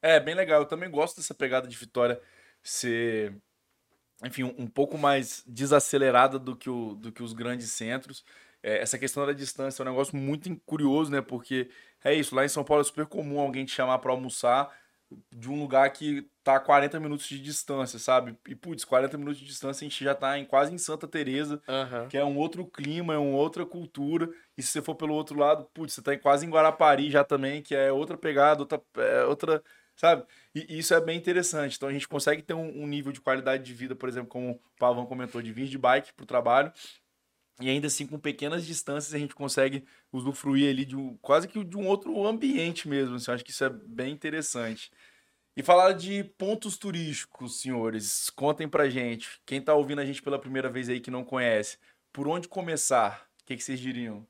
É, 0.00 0.20
bem 0.20 0.36
legal. 0.36 0.60
Eu 0.60 0.68
também 0.68 0.88
gosto 0.88 1.16
dessa 1.16 1.34
pegada 1.34 1.66
de 1.66 1.76
Vitória 1.76 2.20
ser, 2.62 3.36
enfim, 4.24 4.44
um, 4.44 4.54
um 4.58 4.66
pouco 4.68 4.96
mais 4.96 5.42
desacelerada 5.46 6.38
do 6.38 6.54
que, 6.54 6.70
o, 6.70 6.94
do 6.94 7.10
que 7.10 7.22
os 7.22 7.32
grandes 7.32 7.72
centros. 7.72 8.24
É, 8.62 8.78
essa 8.78 8.98
questão 8.98 9.26
da 9.26 9.32
distância 9.32 9.82
é 9.82 9.86
um 9.86 9.90
negócio 9.90 10.16
muito 10.16 10.54
curioso, 10.64 11.10
né? 11.10 11.20
Porque 11.20 11.70
é 12.04 12.14
isso, 12.14 12.36
lá 12.36 12.44
em 12.44 12.48
São 12.48 12.62
Paulo 12.62 12.82
é 12.82 12.84
super 12.84 13.06
comum 13.06 13.40
alguém 13.40 13.64
te 13.64 13.72
chamar 13.72 13.98
pra 13.98 14.12
almoçar 14.12 14.70
de 15.30 15.50
um 15.50 15.58
lugar 15.58 15.90
que 15.90 16.28
tá 16.42 16.56
a 16.56 16.60
40 16.60 16.98
minutos 17.00 17.26
de 17.26 17.40
distância, 17.40 17.98
sabe? 17.98 18.36
E, 18.48 18.54
putz, 18.54 18.84
40 18.84 19.18
minutos 19.18 19.40
de 19.40 19.46
distância 19.46 19.84
a 19.84 19.88
gente 19.88 20.04
já 20.04 20.14
tá 20.14 20.38
em, 20.38 20.44
quase 20.44 20.72
em 20.72 20.78
Santa 20.78 21.06
Teresa, 21.08 21.60
Aham. 21.68 22.06
que 22.08 22.16
é 22.16 22.24
um 22.24 22.36
outro 22.36 22.64
clima, 22.66 23.14
é 23.14 23.18
uma 23.18 23.36
outra 23.36 23.66
cultura. 23.66 24.28
E 24.56 24.62
se 24.62 24.68
você 24.68 24.82
for 24.82 24.94
pelo 24.94 25.14
outro 25.14 25.38
lado, 25.38 25.68
putz, 25.74 25.94
você 25.94 26.02
tá 26.02 26.14
em- 26.14 26.18
quase 26.18 26.46
em 26.46 26.50
Guarapari 26.50 27.10
já 27.10 27.24
também, 27.24 27.62
que 27.62 27.74
é 27.74 27.90
outra 27.92 28.16
pegada, 28.16 28.60
outra, 28.62 28.82
é 28.96 29.24
outra 29.24 29.62
sabe? 29.96 30.24
E 30.54 30.78
isso 30.78 30.94
é 30.94 31.00
bem 31.00 31.18
interessante. 31.18 31.76
Então 31.76 31.88
a 31.88 31.92
gente 31.92 32.08
consegue 32.08 32.40
ter 32.42 32.54
um, 32.54 32.82
um 32.82 32.86
nível 32.86 33.12
de 33.12 33.20
qualidade 33.20 33.62
de 33.62 33.74
vida, 33.74 33.94
por 33.94 34.08
exemplo, 34.08 34.28
como 34.30 34.52
o 34.52 34.60
Pavão 34.78 35.04
comentou, 35.04 35.42
de 35.42 35.52
vir 35.52 35.68
de 35.68 35.76
bike 35.76 36.14
pro 36.14 36.24
trabalho. 36.24 36.72
E 37.60 37.68
ainda 37.68 37.88
assim, 37.88 38.06
com 38.06 38.18
pequenas 38.18 38.66
distâncias, 38.66 39.14
a 39.14 39.18
gente 39.18 39.34
consegue 39.34 39.84
usufruir 40.12 40.70
ali 40.70 40.84
de 40.84 40.96
um, 40.96 41.16
quase 41.18 41.48
que 41.48 41.62
de 41.62 41.76
um 41.76 41.86
outro 41.86 42.26
ambiente 42.26 42.88
mesmo. 42.88 43.16
Assim, 43.16 43.30
eu 43.30 43.34
acho 43.34 43.44
que 43.44 43.50
isso 43.50 43.64
é 43.64 43.70
bem 43.70 44.12
interessante. 44.12 44.90
E 45.56 45.62
falar 45.62 45.92
de 45.92 46.24
pontos 46.38 46.78
turísticos, 46.78 47.60
senhores, 47.60 48.30
contem 48.30 48.68
pra 48.68 48.88
gente. 48.88 49.40
Quem 49.44 49.60
tá 49.60 49.74
ouvindo 49.74 50.00
a 50.00 50.04
gente 50.04 50.22
pela 50.22 50.38
primeira 50.38 50.70
vez 50.70 50.88
aí 50.88 51.00
que 51.00 51.10
não 51.10 51.24
conhece, 51.24 51.76
por 52.12 52.28
onde 52.28 52.48
começar? 52.48 53.26
O 53.42 53.46
que, 53.46 53.56
que 53.56 53.62
vocês 53.62 53.80
diriam? 53.80 54.26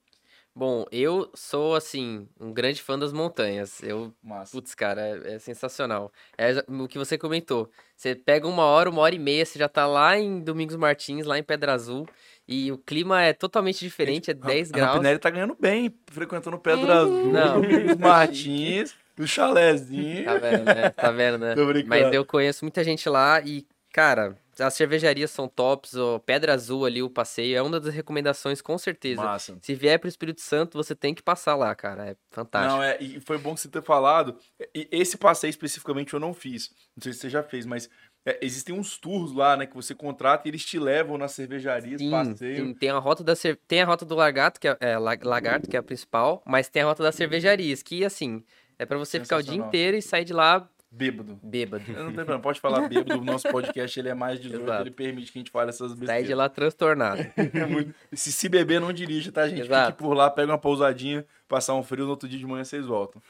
Bom, 0.52 0.84
eu 0.90 1.30
sou, 1.32 1.76
assim, 1.76 2.28
um 2.38 2.52
grande 2.52 2.82
fã 2.82 2.98
das 2.98 3.12
montanhas. 3.12 3.80
Eu 3.82 4.12
Massa. 4.22 4.50
Putz, 4.52 4.74
cara, 4.74 5.00
é, 5.00 5.34
é 5.34 5.38
sensacional. 5.38 6.12
É 6.36 6.64
o 6.68 6.88
que 6.88 6.98
você 6.98 7.16
comentou. 7.16 7.70
Você 7.96 8.16
pega 8.16 8.48
uma 8.48 8.64
hora, 8.64 8.90
uma 8.90 9.00
hora 9.00 9.14
e 9.14 9.18
meia, 9.18 9.46
você 9.46 9.58
já 9.58 9.68
tá 9.68 9.86
lá 9.86 10.18
em 10.18 10.40
Domingos 10.40 10.74
Martins, 10.74 11.24
lá 11.24 11.38
em 11.38 11.42
Pedra 11.42 11.74
Azul, 11.74 12.08
e 12.50 12.72
o 12.72 12.76
clima 12.76 13.22
é 13.22 13.32
totalmente 13.32 13.78
diferente, 13.78 14.32
é 14.32 14.34
10 14.34 14.70
a 14.70 14.72
graus. 14.72 14.90
Rampinelli 14.94 15.18
tá 15.20 15.30
ganhando 15.30 15.56
bem, 15.58 15.94
frequentando 16.10 16.58
Pedra 16.58 16.94
Azul, 17.02 17.32
Não. 17.32 17.62
Domingos 17.62 17.96
Martins, 17.96 18.92
o 19.16 19.24
chalézinho. 19.24 20.24
Tá 20.24 20.34
vendo, 20.34 20.64
né? 20.64 20.90
Tá 20.90 21.10
vendo, 21.12 21.38
né? 21.38 21.54
Tô 21.54 21.64
brincando. 21.64 21.88
Mas 21.88 22.12
eu 22.12 22.24
conheço 22.24 22.64
muita 22.64 22.82
gente 22.82 23.08
lá 23.08 23.40
e, 23.40 23.64
cara, 23.92 24.36
as 24.58 24.74
cervejarias 24.74 25.30
são 25.30 25.46
tops, 25.46 25.94
o 25.94 26.18
Pedra 26.18 26.54
Azul 26.54 26.84
ali, 26.84 27.00
o 27.02 27.08
passeio, 27.08 27.56
é 27.56 27.62
uma 27.62 27.78
das 27.78 27.94
recomendações, 27.94 28.60
com 28.60 28.76
certeza. 28.76 29.22
Massa. 29.22 29.56
Se 29.62 29.72
vier 29.74 29.98
pro 30.00 30.08
Espírito 30.08 30.40
Santo, 30.40 30.76
você 30.76 30.94
tem 30.94 31.14
que 31.14 31.22
passar 31.22 31.54
lá, 31.54 31.72
cara. 31.74 32.10
É 32.10 32.16
fantástico. 32.30 32.74
Não, 32.74 32.82
é, 32.82 32.98
e 33.00 33.20
foi 33.20 33.38
bom 33.38 33.56
você 33.56 33.68
ter 33.68 33.82
falado. 33.82 34.36
E 34.74 34.88
esse 34.90 35.16
passeio 35.16 35.50
especificamente 35.50 36.14
eu 36.14 36.20
não 36.20 36.34
fiz. 36.34 36.70
Não 36.96 37.02
sei 37.02 37.12
se 37.12 37.20
você 37.20 37.30
já 37.30 37.42
fez, 37.44 37.64
mas 37.64 37.88
é, 38.26 38.38
existem 38.42 38.74
uns 38.74 38.98
tours 38.98 39.32
lá, 39.32 39.56
né, 39.56 39.66
que 39.66 39.74
você 39.74 39.94
contrata 39.94 40.46
e 40.46 40.50
eles 40.50 40.64
te 40.64 40.78
levam 40.78 41.16
nas 41.16 41.32
cervejarias, 41.32 42.00
Sim, 42.00 42.10
passeio. 42.10 42.66
sim, 42.66 42.74
tem 42.74 42.90
a 42.90 42.98
rota 42.98 43.24
da 43.24 43.32
tem 43.66 43.80
a 43.80 43.86
rota 43.86 44.04
do 44.04 44.14
lagarto, 44.14 44.60
que 44.60 44.68
é, 44.68 44.76
é, 44.80 44.98
la- 44.98 45.16
lagarto, 45.22 45.68
que 45.68 45.76
é 45.76 45.80
a 45.80 45.82
principal, 45.82 46.42
mas 46.46 46.68
tem 46.68 46.82
a 46.82 46.84
rota 46.86 47.02
das 47.02 47.14
cervejarias, 47.14 47.82
que 47.82 48.04
assim, 48.04 48.44
é 48.78 48.84
pra 48.84 48.98
você 48.98 49.18
ficar 49.20 49.38
o 49.38 49.42
dia 49.42 49.56
inteiro 49.56 49.96
e 49.96 50.02
sair 50.02 50.24
de 50.24 50.32
lá 50.32 50.68
Bêbado. 50.92 51.38
bêbado. 51.40 51.84
Eu 51.88 51.94
não 51.98 52.04
tenho 52.06 52.14
problema, 52.16 52.40
pode 52.40 52.58
falar 52.58 52.88
bêbado. 52.88 53.20
O 53.20 53.24
nosso 53.24 53.48
podcast 53.48 53.96
ele 54.00 54.08
é 54.08 54.14
mais 54.14 54.40
18, 54.40 54.64
Exato. 54.64 54.82
ele 54.82 54.90
permite 54.90 55.30
que 55.30 55.38
a 55.38 55.40
gente 55.40 55.50
fale 55.52 55.68
essas 55.68 55.92
Sair 55.92 56.00
de 56.00 56.04
besteiras. 56.06 56.36
lá 56.38 56.48
transtornado. 56.48 57.22
É 57.36 57.64
muito- 57.64 57.94
se, 58.12 58.32
se 58.32 58.48
beber, 58.48 58.80
não 58.80 58.92
dirija, 58.92 59.30
tá, 59.30 59.48
gente? 59.48 59.60
Exato. 59.60 59.92
Fique 59.92 60.02
por 60.02 60.14
lá, 60.14 60.28
pega 60.28 60.50
uma 60.50 60.58
pousadinha, 60.58 61.24
passar 61.46 61.74
um 61.76 61.82
frio, 61.84 62.06
no 62.06 62.10
outro 62.10 62.28
dia 62.28 62.38
de 62.40 62.44
manhã 62.44 62.64
vocês 62.64 62.84
voltam. 62.86 63.22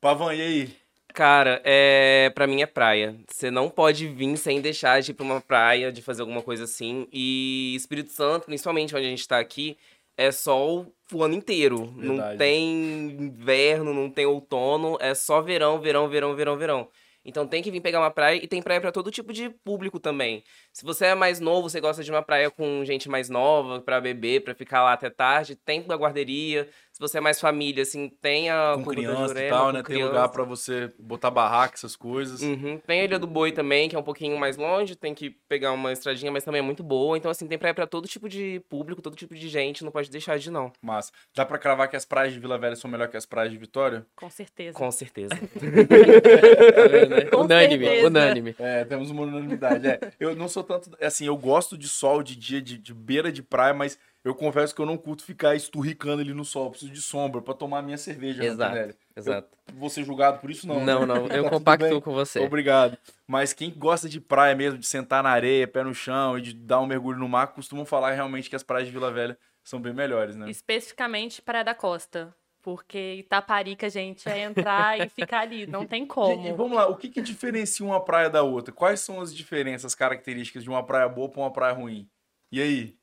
Pavan, 0.00 0.32
e 0.34 0.40
aí? 0.40 0.76
Cara, 1.12 1.60
é, 1.64 2.30
pra 2.34 2.46
mim 2.46 2.62
é 2.62 2.66
praia. 2.66 3.14
Você 3.28 3.50
não 3.50 3.68
pode 3.68 4.08
vir 4.08 4.36
sem 4.36 4.60
deixar 4.60 5.00
de 5.00 5.10
ir 5.10 5.14
pra 5.14 5.24
uma 5.24 5.40
praia, 5.40 5.92
de 5.92 6.00
fazer 6.00 6.22
alguma 6.22 6.42
coisa 6.42 6.64
assim. 6.64 7.06
E 7.12 7.74
Espírito 7.76 8.10
Santo, 8.10 8.46
principalmente 8.46 8.94
onde 8.96 9.06
a 9.06 9.10
gente 9.10 9.26
tá 9.28 9.38
aqui, 9.38 9.76
é 10.16 10.30
sol 10.32 10.86
o 11.12 11.22
ano 11.22 11.34
inteiro. 11.34 11.92
Não 11.96 12.16
Verdade. 12.16 12.38
tem 12.38 12.72
inverno, 13.20 13.92
não 13.92 14.10
tem 14.10 14.24
outono, 14.26 14.96
é 15.00 15.14
só 15.14 15.40
verão, 15.42 15.78
verão, 15.80 16.08
verão, 16.08 16.34
verão, 16.34 16.56
verão. 16.56 16.88
Então 17.24 17.46
tem 17.46 17.62
que 17.62 17.70
vir 17.70 17.80
pegar 17.80 18.00
uma 18.00 18.10
praia 18.10 18.42
e 18.42 18.48
tem 18.48 18.60
praia 18.60 18.80
pra 18.80 18.90
todo 18.90 19.10
tipo 19.10 19.32
de 19.32 19.48
público 19.48 20.00
também. 20.00 20.42
Se 20.72 20.84
você 20.84 21.06
é 21.06 21.14
mais 21.14 21.38
novo, 21.38 21.68
você 21.68 21.80
gosta 21.80 22.02
de 22.02 22.10
uma 22.10 22.22
praia 22.22 22.50
com 22.50 22.84
gente 22.84 23.08
mais 23.08 23.28
nova 23.28 23.80
pra 23.80 24.00
beber, 24.00 24.42
pra 24.42 24.54
ficar 24.54 24.82
lá 24.82 24.92
até 24.92 25.08
tarde, 25.08 25.54
tem 25.54 25.84
a 25.88 25.94
guarderia. 25.94 26.68
Se 26.92 27.00
você 27.00 27.16
é 27.16 27.20
mais 27.22 27.40
família, 27.40 27.82
assim, 27.82 28.10
tem 28.20 28.50
a 28.50 28.74
Com 28.76 28.84
criança 28.84 29.24
e 29.24 29.28
Jurema, 29.28 29.56
tal, 29.56 29.66
com 29.66 29.72
né? 29.72 29.82
Tem 29.82 30.04
lugar 30.04 30.28
pra 30.28 30.44
você 30.44 30.92
botar 30.98 31.30
barraca, 31.30 31.74
essas 31.74 31.96
coisas. 31.96 32.42
Uhum. 32.42 32.78
Tem 32.86 33.00
a 33.00 33.04
Ilha 33.04 33.18
do 33.18 33.26
Boi 33.26 33.50
também, 33.50 33.88
que 33.88 33.96
é 33.96 33.98
um 33.98 34.02
pouquinho 34.02 34.38
mais 34.38 34.58
longe, 34.58 34.94
tem 34.94 35.14
que 35.14 35.30
pegar 35.48 35.72
uma 35.72 35.90
estradinha, 35.90 36.30
mas 36.30 36.44
também 36.44 36.58
é 36.58 36.62
muito 36.62 36.82
boa. 36.82 37.16
Então, 37.16 37.30
assim, 37.30 37.46
tem 37.48 37.56
praia 37.56 37.72
pra 37.72 37.86
todo 37.86 38.06
tipo 38.06 38.28
de 38.28 38.60
público, 38.68 39.00
todo 39.00 39.16
tipo 39.16 39.34
de 39.34 39.48
gente, 39.48 39.82
não 39.82 39.90
pode 39.90 40.10
deixar 40.10 40.38
de 40.38 40.50
não. 40.50 40.70
Massa. 40.82 41.12
Dá 41.34 41.46
pra 41.46 41.56
cravar 41.56 41.88
que 41.88 41.96
as 41.96 42.04
praias 42.04 42.34
de 42.34 42.38
Vila 42.38 42.58
Velha 42.58 42.76
são 42.76 42.90
melhor 42.90 43.08
que 43.08 43.16
as 43.16 43.24
praias 43.24 43.50
de 43.50 43.56
Vitória? 43.56 44.04
Com 44.14 44.28
certeza. 44.28 44.76
Com 44.76 44.90
certeza. 44.90 45.34
Com 47.32 47.42
unânime, 47.42 47.84
certeza. 47.86 48.06
unânime. 48.06 48.54
É, 48.58 48.84
temos 48.84 49.10
uma 49.10 49.22
unanimidade. 49.22 49.88
É, 49.88 49.98
eu 50.20 50.36
não 50.36 50.46
sou 50.46 50.62
tanto. 50.62 50.90
Assim, 51.00 51.24
eu 51.24 51.38
gosto 51.38 51.78
de 51.78 51.88
sol 51.88 52.22
de 52.22 52.36
dia, 52.36 52.60
de, 52.60 52.76
de 52.76 52.92
beira 52.92 53.32
de 53.32 53.42
praia, 53.42 53.72
mas 53.72 53.98
eu 54.24 54.34
confesso 54.34 54.74
que 54.74 54.80
eu 54.80 54.86
não 54.86 54.96
curto 54.96 55.24
ficar 55.24 55.54
esturricando 55.56 56.22
ali 56.22 56.32
no 56.32 56.44
sol. 56.44 56.66
Eu 56.66 56.70
preciso 56.70 56.92
de 56.92 57.02
sombra 57.02 57.42
pra 57.42 57.54
tomar 57.54 57.78
a 57.78 57.82
minha 57.82 57.98
cerveja, 57.98 58.44
Exato, 58.44 58.70
Martinelli. 58.70 58.98
exato. 59.16 59.48
Eu 59.68 59.74
vou 59.74 59.90
ser 59.90 60.04
julgado 60.04 60.38
por 60.38 60.50
isso, 60.50 60.66
não. 60.66 60.84
Não, 60.84 61.00
né? 61.00 61.06
não, 61.14 61.26
Tá 61.28 61.36
eu 61.36 61.42
tudo 61.44 61.52
compactuo 61.52 61.90
bem. 61.90 62.00
com 62.00 62.12
você. 62.12 62.38
Obrigado. 62.40 62.96
Mas 63.26 63.52
quem 63.52 63.70
gosta 63.70 64.08
de 64.08 64.20
praia 64.20 64.54
mesmo, 64.54 64.78
de 64.78 64.86
sentar 64.86 65.22
na 65.22 65.30
areia, 65.30 65.66
pé 65.66 65.82
no 65.82 65.94
chão 65.94 66.38
e 66.38 66.42
de 66.42 66.54
dar 66.54 66.80
um 66.80 66.86
mergulho 66.86 67.18
no 67.18 67.28
mar, 67.28 67.48
costumam 67.48 67.84
falar 67.84 68.12
realmente 68.12 68.48
que 68.48 68.56
as 68.56 68.62
praias 68.62 68.86
de 68.86 68.92
Vila 68.92 69.10
Velha 69.10 69.36
são 69.64 69.80
bem 69.80 69.92
melhores, 69.92 70.36
né? 70.36 70.48
Especificamente 70.50 71.42
Praia 71.42 71.64
da 71.64 71.74
Costa. 71.74 72.34
Porque 72.62 73.16
Itaparica, 73.18 73.90
gente, 73.90 74.28
é 74.28 74.38
entrar 74.44 75.00
e 75.00 75.08
ficar 75.08 75.40
ali. 75.40 75.66
Não 75.66 75.84
tem 75.84 76.06
como. 76.06 76.46
E, 76.46 76.50
e 76.50 76.52
vamos 76.52 76.76
lá, 76.76 76.86
o 76.86 76.94
que, 76.96 77.08
que 77.08 77.20
diferencia 77.20 77.84
uma 77.84 78.00
praia 78.00 78.30
da 78.30 78.44
outra? 78.44 78.72
Quais 78.72 79.00
são 79.00 79.20
as 79.20 79.34
diferenças, 79.34 79.96
características 79.96 80.62
de 80.62 80.70
uma 80.70 80.84
praia 80.84 81.08
boa 81.08 81.28
pra 81.28 81.40
uma 81.40 81.52
praia 81.52 81.74
ruim? 81.74 82.08
E 82.52 82.60
aí? 82.62 82.96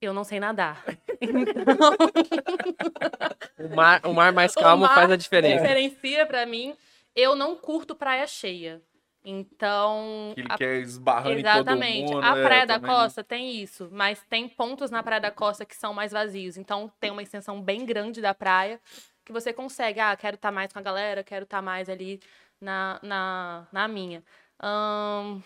Eu 0.00 0.14
não 0.14 0.24
sei 0.24 0.40
nadar. 0.40 0.82
O 3.58 3.76
mar, 3.76 4.00
o 4.06 4.12
mar 4.14 4.32
mais 4.32 4.52
O 4.56 4.60
calmo 4.60 4.84
mar 4.84 4.94
faz 4.94 5.10
a 5.10 5.16
diferença. 5.16 5.60
Diferencia 5.62 6.24
pra 6.26 6.46
mim. 6.46 6.74
Eu 7.14 7.36
não 7.36 7.54
curto 7.54 7.94
praia 7.94 8.26
cheia. 8.26 8.80
Então. 9.22 10.32
Que 10.34 10.40
ele 10.40 10.48
a- 10.50 10.56
quer 10.56 10.76
esbarrando 10.80 11.38
Exatamente. 11.40 11.98
em 11.98 12.06
todo 12.06 12.14
mundo. 12.14 12.24
a 12.24 12.38
é, 12.38 12.42
Praia 12.42 12.66
da 12.66 12.78
não- 12.78 12.88
Costa 12.88 13.22
tem 13.22 13.54
isso, 13.60 13.88
mas 13.92 14.24
tem 14.30 14.48
pontos 14.48 14.90
na 14.90 15.02
Praia 15.02 15.20
da 15.20 15.30
Costa 15.30 15.64
que 15.66 15.76
são 15.76 15.92
mais 15.92 16.10
vazios. 16.12 16.56
Então 16.56 16.90
tem 16.98 17.10
uma 17.10 17.22
extensão 17.22 17.60
bem 17.60 17.84
grande 17.84 18.22
da 18.22 18.32
praia 18.32 18.80
que 19.24 19.32
você 19.32 19.52
consegue. 19.52 20.00
Ah, 20.00 20.16
quero 20.16 20.36
estar 20.36 20.50
mais 20.50 20.72
com 20.72 20.78
a 20.78 20.82
galera, 20.82 21.22
quero 21.22 21.44
estar 21.44 21.60
mais 21.60 21.90
ali 21.90 22.18
na, 22.58 22.98
na, 23.02 23.66
na 23.70 23.86
minha. 23.86 24.22
Ahn, 24.62 25.40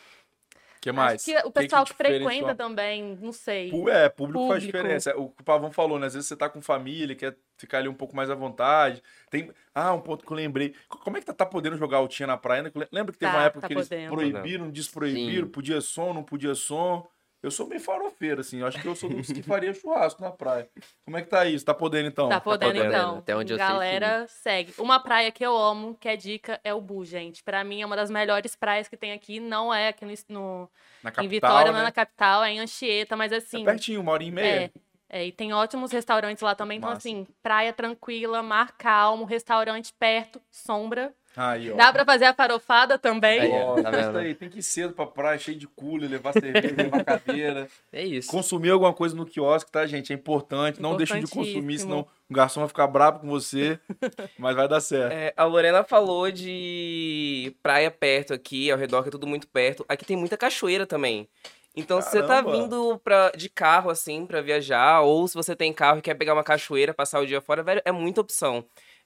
que 0.85 0.93
mais? 0.93 1.15
Acho 1.15 1.25
que 1.43 1.47
o 1.49 1.51
pessoal 1.51 1.85
que, 1.85 1.93
diferencia 1.93 2.21
frequenta 2.25 2.45
uma- 2.47 2.55
também, 2.55 3.19
não 3.21 3.33
sei. 3.33 3.69
É, 3.91 4.09
público, 4.09 4.47
faz 4.49 4.63
Público. 4.63 4.79
diferença. 4.79 5.17
O 5.17 5.31
que 5.31 5.43
o 5.43 5.45
Pavão 5.45 5.73
falou, 5.73 5.99
né? 5.99 6.07
Às 6.07 6.15
vezes 6.15 6.29
você 6.29 6.37
tá 6.37 6.49
com 6.49 6.61
família, 6.61 7.15
quer 7.17 7.37
ficar 7.57 7.79
ali 7.79 7.89
um 7.89 7.95
pouco 7.95 8.15
mais 8.15 8.29
à 8.31 8.35
vontade. 8.35 9.03
Tem... 9.31 9.51
Ah, 9.75 9.93
um 9.93 10.01
ponto 10.01 10.25
que 10.25 10.33
eu 10.33 10.37
lembrei. 10.37 10.75
Como 10.89 11.17
é 11.17 11.21
que 11.21 11.27
tá, 11.27 11.33
tá 11.33 11.47
podendo 11.47 11.77
jogar 11.77 12.01
o 12.01 12.09
Tia 12.09 12.27
na 12.27 12.37
praia? 12.37 12.63
né? 12.63 12.71
Lembra 12.93 13.13
que 13.13 13.19
teve 13.19 13.33
Tá, 13.33 13.39
uma 13.39 13.45
época 13.47 13.61
tá 13.63 13.67
que 13.69 13.75
eles 13.75 13.89
podendo. 13.89 14.11
proibiram, 14.13 14.71
desproibiram, 14.71 15.47
Sim. 15.47 15.53
podia 15.53 15.81
som, 15.81 16.13
não 16.13 16.23
podia 16.23 16.55
som. 16.55 17.07
Eu 17.45 17.51
sou 17.51 17.67
meio 17.67 17.81
farofeiro, 17.81 18.41
assim. 18.41 18.61
Eu 18.61 18.67
acho 18.67 18.81
que 18.81 18.89
eu 18.89 18.95
sou 18.97 19.11
dos 19.11 19.27
que 19.27 19.43
faria 19.43 19.75
churrasco 19.75 20.23
na 20.23 20.31
praia. 20.31 20.67
Como 21.05 21.19
é 21.19 21.21
que 21.21 21.29
tá 21.29 21.45
isso? 21.45 21.63
Tá 21.63 21.75
podendo, 21.75 22.09
então? 22.09 22.31
Tá 22.31 22.41
podendo, 22.41 22.73
podendo, 22.73 22.89
então. 22.89 23.19
até 23.19 23.37
onde 23.37 23.53
eu 23.53 23.59
sei, 23.59 23.67
Galera, 23.67 24.27
segue. 24.29 24.73
Uma 24.79 24.99
praia 24.99 25.31
que 25.31 25.45
eu 25.45 25.55
amo, 25.55 25.95
que 26.01 26.09
é 26.09 26.17
dica, 26.17 26.59
é 26.65 26.73
o 26.73 26.81
Bu, 26.81 27.05
gente. 27.05 27.43
Pra 27.43 27.63
mim 27.63 27.83
é 27.83 27.87
uma 27.87 27.97
das 27.97 28.11
melhores 28.11 28.57
praias 28.57 28.89
que 28.89 28.97
tem 28.97 29.13
aqui. 29.13 29.41
Não 29.41 29.75
é 29.75 29.89
aqui 29.89 30.07
no, 30.07 30.15
no- 30.31 30.71
Na 31.03 31.11
em 31.11 31.13
capital, 31.13 31.29
Vitória, 31.29 31.71
não 31.71 31.79
é 31.81 31.83
né? 31.83 31.87
na 31.89 31.93
capital, 31.93 32.43
é 32.45 32.51
em 32.51 32.61
Anchieta, 32.61 33.15
mas 33.15 33.31
É 33.31 33.37
assim. 33.37 33.63
pertinho, 33.63 34.01
uma 34.01 34.13
hora 34.13 34.25
e 34.25 34.31
meia. 34.31 34.73
É, 35.11 35.19
é, 35.21 35.27
e 35.27 35.31
tem 35.31 35.53
ótimos 35.53 35.93
restaurantes 35.93 36.43
lá 36.43 36.55
também. 36.55 36.79
Então, 36.79 36.89
Massa. 36.89 37.07
assim, 37.07 37.27
praia 37.43 37.75
tranquila, 37.75 38.43
mar 38.43 38.73
calmo, 38.79 39.27
restaurante 39.27 39.93
perto, 39.99 40.41
sombra. 40.51 41.15
Aí, 41.37 41.71
ó. 41.73 41.77
Dá 41.77 41.93
pra 41.93 42.05
fazer 42.05 42.27
a 42.27 42.35
farofada 42.35 42.99
também. 42.99 43.41
Aí, 43.41 43.51
Ó, 43.51 43.83
tá 43.83 43.91
vendo? 43.91 44.19
aí, 44.19 44.35
tem 44.35 44.49
que 44.49 44.61
ir 44.61 44.63
cedo 44.63 44.93
pra 44.93 45.05
praia, 45.07 45.39
cheio 45.39 45.59
de 45.59 45.67
cooler, 45.67 46.09
levar 46.09 46.33
cerveja, 46.33 46.75
levar 46.77 47.05
cadeira. 47.05 47.69
É 47.93 48.05
isso. 48.05 48.31
Consumir 48.31 48.71
alguma 48.71 48.93
coisa 48.93 49.17
no 49.17 49.27
quiosque, 49.27 49.71
tá, 49.71 49.85
gente? 49.85 50.13
É 50.13 50.17
importante. 50.17 50.81
Não 50.81 50.97
deixe 50.97 51.19
de 51.19 51.27
consumir, 51.27 51.79
senão 51.81 52.07
o 52.31 52.35
garçom 52.35 52.61
vai 52.61 52.69
ficar 52.69 52.87
bravo 52.87 53.21
com 53.21 53.29
você. 53.29 53.79
mas 54.39 54.55
vai 54.55 54.69
dar 54.69 54.81
certo. 54.81 55.13
É, 55.13 55.33
a 55.37 55.45
Lorena 55.45 55.83
falou 55.83 56.31
de 56.31 57.55
praia 57.63 57.91
perto 57.91 58.33
aqui, 58.33 58.71
ao 58.71 58.79
redor, 58.79 59.03
que 59.03 59.09
é 59.09 59.13
tudo 59.13 59.27
muito 59.27 59.49
perto. 59.49 59.85
Aqui 59.89 60.05
tem 60.05 60.17
muita 60.17 60.37
cachoeira 60.37 60.87
também. 60.87 61.29
Então, 61.77 62.01
se 62.01 62.11
você 62.11 62.21
tá 62.21 62.41
Caramba. 62.41 62.53
vindo 62.53 63.01
pra, 63.03 63.33
de 63.33 63.49
carro, 63.49 63.91
assim, 63.91 64.25
pra 64.27 64.41
viajar, 64.41 65.01
ou 65.01 65.27
se 65.27 65.35
você 65.35 65.57
tem 65.57 65.73
carro 65.73 65.99
e 65.99 66.03
quer 66.03 66.15
pegar 66.15 66.33
uma 66.33 66.45
cachoeira, 66.45 66.95
passar 66.95 67.21
o 67.21 67.27
dia 67.27 67.41
fora, 67.41 67.65
velho, 67.65 67.83
é 67.85 67.91
muita 67.91 68.21
opção. 68.21 68.65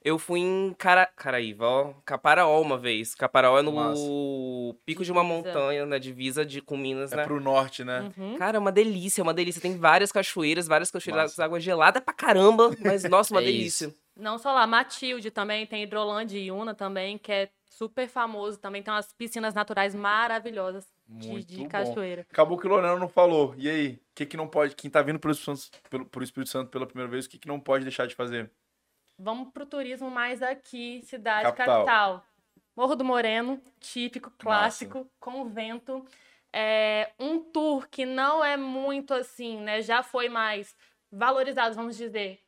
Eu 0.09 0.17
fui 0.17 0.39
em 0.39 0.73
Cara... 0.77 1.05
Caraíva, 1.05 1.65
ó, 1.65 1.93
Caparaó 2.05 2.59
uma 2.61 2.77
vez. 2.77 3.13
Caparaó 3.13 3.59
é 3.59 3.61
no 3.61 3.73
Massa. 3.73 4.01
pico 4.85 5.03
de 5.03 5.11
uma 5.11 5.23
montanha, 5.23 5.85
na 5.85 5.97
divisa 5.97 6.45
de, 6.45 6.61
com 6.61 6.75
Minas, 6.75 7.11
É 7.11 7.17
né? 7.17 7.23
pro 7.25 7.39
norte, 7.39 7.83
né? 7.83 8.11
Uhum. 8.17 8.35
Cara, 8.37 8.57
é 8.57 8.59
uma 8.59 8.71
delícia, 8.71 9.21
é 9.21 9.23
uma 9.23 9.33
delícia. 9.33 9.61
Tem 9.61 9.77
várias 9.77 10.11
cachoeiras, 10.11 10.67
várias 10.67 10.89
cachoeiras 10.89 11.31
Massa. 11.31 11.43
água 11.45 11.59
gelada 11.59 12.01
pra 12.01 12.13
caramba, 12.13 12.71
mas, 12.79 13.03
nossa, 13.03 13.33
uma 13.33 13.41
É 13.41 13.45
delícia. 13.45 13.93
Não 14.15 14.37
só 14.37 14.51
lá, 14.53 14.65
Matilde 14.67 15.31
também, 15.31 15.65
tem 15.65 15.83
Hidrolândia 15.83 16.37
e 16.37 16.47
Iuna 16.47 16.73
também, 16.75 17.17
que 17.17 17.31
é 17.31 17.49
super 17.69 18.07
famoso. 18.09 18.57
Também 18.59 18.81
tem 18.83 18.93
umas 18.93 19.13
piscinas 19.13 19.53
naturais 19.53 19.95
maravilhosas 19.95 20.85
de, 21.07 21.27
Muito 21.29 21.47
de 21.47 21.57
bom. 21.59 21.67
cachoeira. 21.69 22.25
Acabou 22.29 22.57
que 22.57 22.65
o 22.67 22.69
Lorena 22.69 22.97
não 22.97 23.07
falou. 23.07 23.53
E 23.57 23.69
aí? 23.69 23.87
O 23.93 23.99
que, 24.15 24.25
que 24.25 24.35
não 24.35 24.47
pode. 24.47 24.75
Quem 24.75 24.89
tá 24.91 25.01
vindo 25.01 25.19
pro 25.19 25.31
Espírito, 25.31 25.57
Santo, 25.61 25.79
pelo, 25.89 26.05
pro 26.05 26.23
Espírito 26.23 26.49
Santo 26.49 26.69
pela 26.69 26.85
primeira 26.85 27.09
vez, 27.09 27.25
o 27.25 27.29
que, 27.29 27.37
que 27.37 27.47
não 27.47 27.59
pode 27.59 27.83
deixar 27.85 28.05
de 28.07 28.15
fazer? 28.15 28.51
Vamos 29.21 29.51
pro 29.51 29.65
turismo 29.65 30.09
mais 30.09 30.41
aqui, 30.41 31.01
cidade, 31.03 31.43
Capital. 31.43 31.85
capital. 31.85 32.25
Morro 32.73 32.95
do 32.95 33.03
Moreno, 33.03 33.61
típico, 33.77 34.31
clássico, 34.37 35.05
convento. 35.19 36.05
É 36.53 37.11
um 37.19 37.37
tour 37.37 37.85
que 37.89 38.05
não 38.05 38.43
é 38.43 38.55
muito 38.55 39.13
assim, 39.13 39.59
né? 39.59 39.81
Já 39.81 40.01
foi 40.01 40.29
mais 40.29 40.73
valorizado, 41.11 41.75
vamos 41.75 41.97
dizer. 41.97 42.39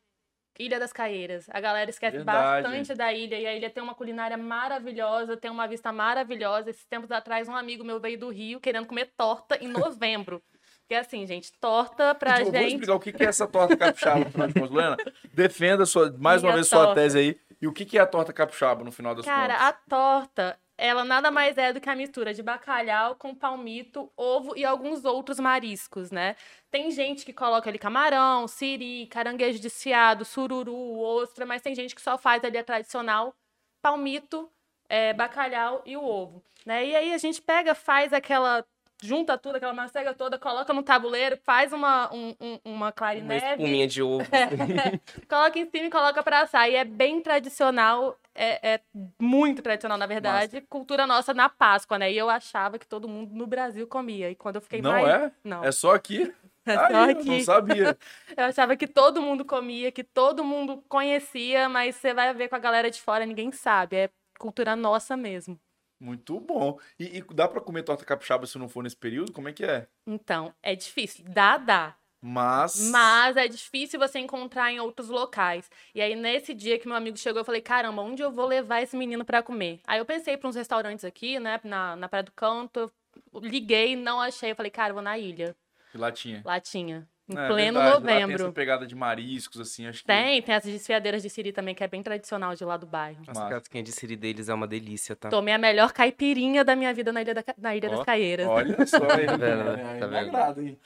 Ilha 0.58 0.80
das 0.80 0.94
Caieiras. 0.94 1.46
A 1.50 1.60
galera 1.60 1.90
esquece 1.90 2.16
Verdade. 2.16 2.62
bastante 2.62 2.94
da 2.94 3.12
ilha 3.12 3.38
e 3.38 3.46
a 3.46 3.54
ilha 3.54 3.68
tem 3.68 3.82
uma 3.82 3.94
culinária 3.94 4.38
maravilhosa, 4.38 5.36
tem 5.36 5.50
uma 5.50 5.68
vista 5.68 5.92
maravilhosa. 5.92 6.70
Esses 6.70 6.86
tempos 6.86 7.10
atrás, 7.10 7.48
um 7.48 7.56
amigo 7.56 7.84
meu 7.84 8.00
veio 8.00 8.18
do 8.18 8.30
Rio 8.30 8.60
querendo 8.60 8.86
comer 8.86 9.12
torta 9.14 9.62
em 9.62 9.68
novembro. 9.68 10.42
Porque 10.92 11.06
assim, 11.06 11.26
gente, 11.26 11.50
torta 11.54 12.14
pra 12.14 12.42
vou 12.42 12.52
gente. 12.52 12.66
explicar 12.66 12.94
o 12.94 13.00
que, 13.00 13.14
é 13.18 13.26
essa 13.26 13.46
torta 13.46 13.74
capixaba, 13.74 14.26
no 14.26 14.30
final 14.30 14.48
de 14.48 14.52
contas. 14.52 15.14
Defenda 15.32 15.86
sua, 15.86 16.14
mais 16.18 16.42
uma 16.42 16.52
vez 16.52 16.66
sua 16.66 16.84
torta. 16.84 17.00
tese 17.00 17.18
aí. 17.18 17.40
E 17.62 17.66
o 17.66 17.72
que, 17.72 17.96
é 17.96 18.00
a 18.02 18.06
torta 18.06 18.30
capixaba, 18.30 18.84
no 18.84 18.92
final 18.92 19.14
das 19.14 19.24
Cara, 19.24 19.54
contas? 19.54 19.68
a 19.68 19.72
torta, 19.72 20.58
ela 20.76 21.02
nada 21.02 21.30
mais 21.30 21.56
é 21.56 21.72
do 21.72 21.80
que 21.80 21.88
a 21.88 21.96
mistura 21.96 22.34
de 22.34 22.42
bacalhau 22.42 23.14
com 23.14 23.34
palmito, 23.34 24.12
ovo 24.14 24.54
e 24.54 24.66
alguns 24.66 25.02
outros 25.06 25.40
mariscos, 25.40 26.10
né? 26.10 26.36
Tem 26.70 26.90
gente 26.90 27.24
que 27.24 27.32
coloca 27.32 27.70
ali 27.70 27.78
camarão, 27.78 28.46
siri, 28.46 29.06
caranguejo 29.06 29.62
desfiado, 29.62 30.26
sururu, 30.26 31.00
ostra, 31.00 31.46
mas 31.46 31.62
tem 31.62 31.74
gente 31.74 31.94
que 31.94 32.02
só 32.02 32.18
faz 32.18 32.44
ali 32.44 32.58
a 32.58 32.64
tradicional 32.64 33.34
palmito, 33.80 34.46
é, 34.90 35.14
bacalhau 35.14 35.82
e 35.86 35.96
o 35.96 36.04
ovo, 36.04 36.44
né? 36.66 36.84
E 36.84 36.94
aí 36.94 37.14
a 37.14 37.18
gente 37.18 37.40
pega, 37.40 37.74
faz 37.74 38.12
aquela 38.12 38.62
junta 39.02 39.36
tudo, 39.36 39.56
aquela 39.56 39.72
macega 39.72 40.14
toda, 40.14 40.38
coloca 40.38 40.72
no 40.72 40.82
tabuleiro, 40.82 41.36
faz 41.44 41.72
uma, 41.72 42.12
um- 42.14 42.34
um- 42.40 42.58
uma 42.64 42.76
Uma 42.86 42.92
clarinete, 42.92 43.44
espuminha 43.46 43.86
de 43.86 44.02
ovo. 44.02 44.24
coloca 45.28 45.58
em 45.58 45.68
cima 45.68 45.86
e 45.86 45.90
coloca 45.90 46.22
pra 46.22 46.40
assar. 46.42 46.70
E 46.70 46.76
é 46.76 46.84
bem 46.84 47.20
tradicional, 47.20 48.16
é, 48.34 48.74
é 48.74 48.80
muito 49.20 49.60
tradicional, 49.62 49.98
na 49.98 50.06
verdade. 50.06 50.60
Cultura 50.62 51.06
nossa 51.06 51.34
na 51.34 51.48
Páscoa, 51.48 51.98
né? 51.98 52.12
E 52.12 52.16
eu 52.16 52.30
achava 52.30 52.78
que 52.78 52.86
todo 52.86 53.08
mundo 53.08 53.34
no 53.34 53.46
Brasil 53.46 53.86
comia. 53.86 54.30
E 54.30 54.34
quando 54.34 54.56
eu 54.56 54.62
fiquei 54.62 54.80
Não 54.80 54.92
mais... 54.92 55.06
é? 55.08 55.32
Não. 55.44 55.64
É 55.64 55.72
só 55.72 55.94
aqui? 55.94 56.32
É 56.64 56.76
só 56.76 57.10
aqui. 57.10 57.28
não 57.28 57.40
sabia. 57.40 57.98
Eu 58.36 58.44
achava 58.44 58.76
que 58.76 58.86
todo 58.86 59.20
mundo 59.20 59.44
comia, 59.44 59.90
que 59.90 60.04
todo 60.04 60.44
mundo 60.44 60.80
conhecia, 60.88 61.68
mas 61.68 61.96
você 61.96 62.14
vai 62.14 62.32
ver 62.32 62.46
com 62.48 62.54
a 62.54 62.58
galera 62.60 62.88
de 62.88 63.02
fora, 63.02 63.26
ninguém 63.26 63.50
sabe. 63.50 63.96
É 63.96 64.10
cultura 64.38 64.76
nossa 64.76 65.16
mesmo. 65.16 65.58
Muito 66.02 66.40
bom. 66.40 66.80
E, 66.98 67.18
e 67.18 67.22
dá 67.32 67.46
pra 67.46 67.60
comer 67.60 67.84
torta 67.84 68.04
capixaba 68.04 68.44
se 68.44 68.58
não 68.58 68.68
for 68.68 68.82
nesse 68.82 68.96
período? 68.96 69.30
Como 69.32 69.48
é 69.48 69.52
que 69.52 69.64
é? 69.64 69.86
Então, 70.04 70.52
é 70.60 70.74
difícil. 70.74 71.24
Dá, 71.28 71.56
dá. 71.56 71.94
Mas. 72.20 72.90
Mas 72.90 73.36
é 73.36 73.46
difícil 73.46 74.00
você 74.00 74.18
encontrar 74.18 74.72
em 74.72 74.80
outros 74.80 75.08
locais. 75.08 75.70
E 75.94 76.00
aí, 76.00 76.16
nesse 76.16 76.54
dia 76.54 76.76
que 76.76 76.88
meu 76.88 76.96
amigo 76.96 77.16
chegou, 77.16 77.40
eu 77.40 77.44
falei: 77.44 77.60
caramba, 77.60 78.02
onde 78.02 78.20
eu 78.20 78.32
vou 78.32 78.46
levar 78.46 78.82
esse 78.82 78.96
menino 78.96 79.24
pra 79.24 79.44
comer? 79.44 79.80
Aí 79.86 80.00
eu 80.00 80.04
pensei 80.04 80.36
pra 80.36 80.48
uns 80.48 80.56
restaurantes 80.56 81.04
aqui, 81.04 81.38
né, 81.38 81.60
na, 81.62 81.94
na 81.94 82.08
Praia 82.08 82.24
do 82.24 82.32
Canto. 82.32 82.92
Liguei, 83.34 83.94
não 83.94 84.20
achei. 84.20 84.50
Eu 84.50 84.56
falei: 84.56 84.72
cara, 84.72 84.90
eu 84.90 84.94
vou 84.94 85.02
na 85.04 85.16
ilha. 85.16 85.54
Lá 85.94 86.10
tinha. 86.10 86.42
Lá 86.44 86.58
tinha. 86.58 87.08
Em 87.28 87.36
É, 87.38 87.46
pleno 87.46 87.78
verdade, 87.78 88.04
lá 88.04 88.06
Tem 88.06 88.20
novembro. 88.20 88.44
essa 88.44 88.52
pegada 88.52 88.86
de 88.86 88.94
mariscos, 88.94 89.60
assim, 89.60 89.86
acho 89.86 90.00
que... 90.00 90.06
Tem, 90.06 90.42
tem 90.42 90.54
as 90.54 90.64
desfiadeiras 90.64 91.22
de 91.22 91.30
Siri 91.30 91.52
também, 91.52 91.74
que 91.74 91.82
é 91.84 91.88
bem 91.88 92.02
tradicional 92.02 92.54
de 92.54 92.64
lá 92.64 92.76
do 92.76 92.86
bairro. 92.86 93.18
Nossa, 93.26 93.40
Massa. 93.40 93.54
a 93.54 93.58
casquinha 93.60 93.82
de 93.84 93.92
siri 93.92 94.16
deles 94.16 94.48
é 94.48 94.54
uma 94.54 94.66
delícia, 94.66 95.14
tá? 95.14 95.28
Tomei 95.28 95.54
a 95.54 95.58
melhor 95.58 95.92
caipirinha 95.92 96.64
da 96.64 96.74
minha 96.74 96.92
vida 96.92 97.12
na 97.12 97.22
Ilha, 97.22 97.34
da, 97.34 97.44
na 97.56 97.76
Ilha 97.76 97.88
Ó, 97.88 97.96
das 97.96 98.04
Caieiras. 98.04 98.46
Olha 98.48 98.76
só, 98.86 98.96
aí, 99.10 99.26
Tá 99.26 99.36
vendo? 99.36 99.68
Aí 99.70 100.00
Tá 100.00 100.06
me 100.08 100.30
vendo? 100.30 100.60
hein? 100.60 100.78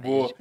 Boa. 0.00 0.34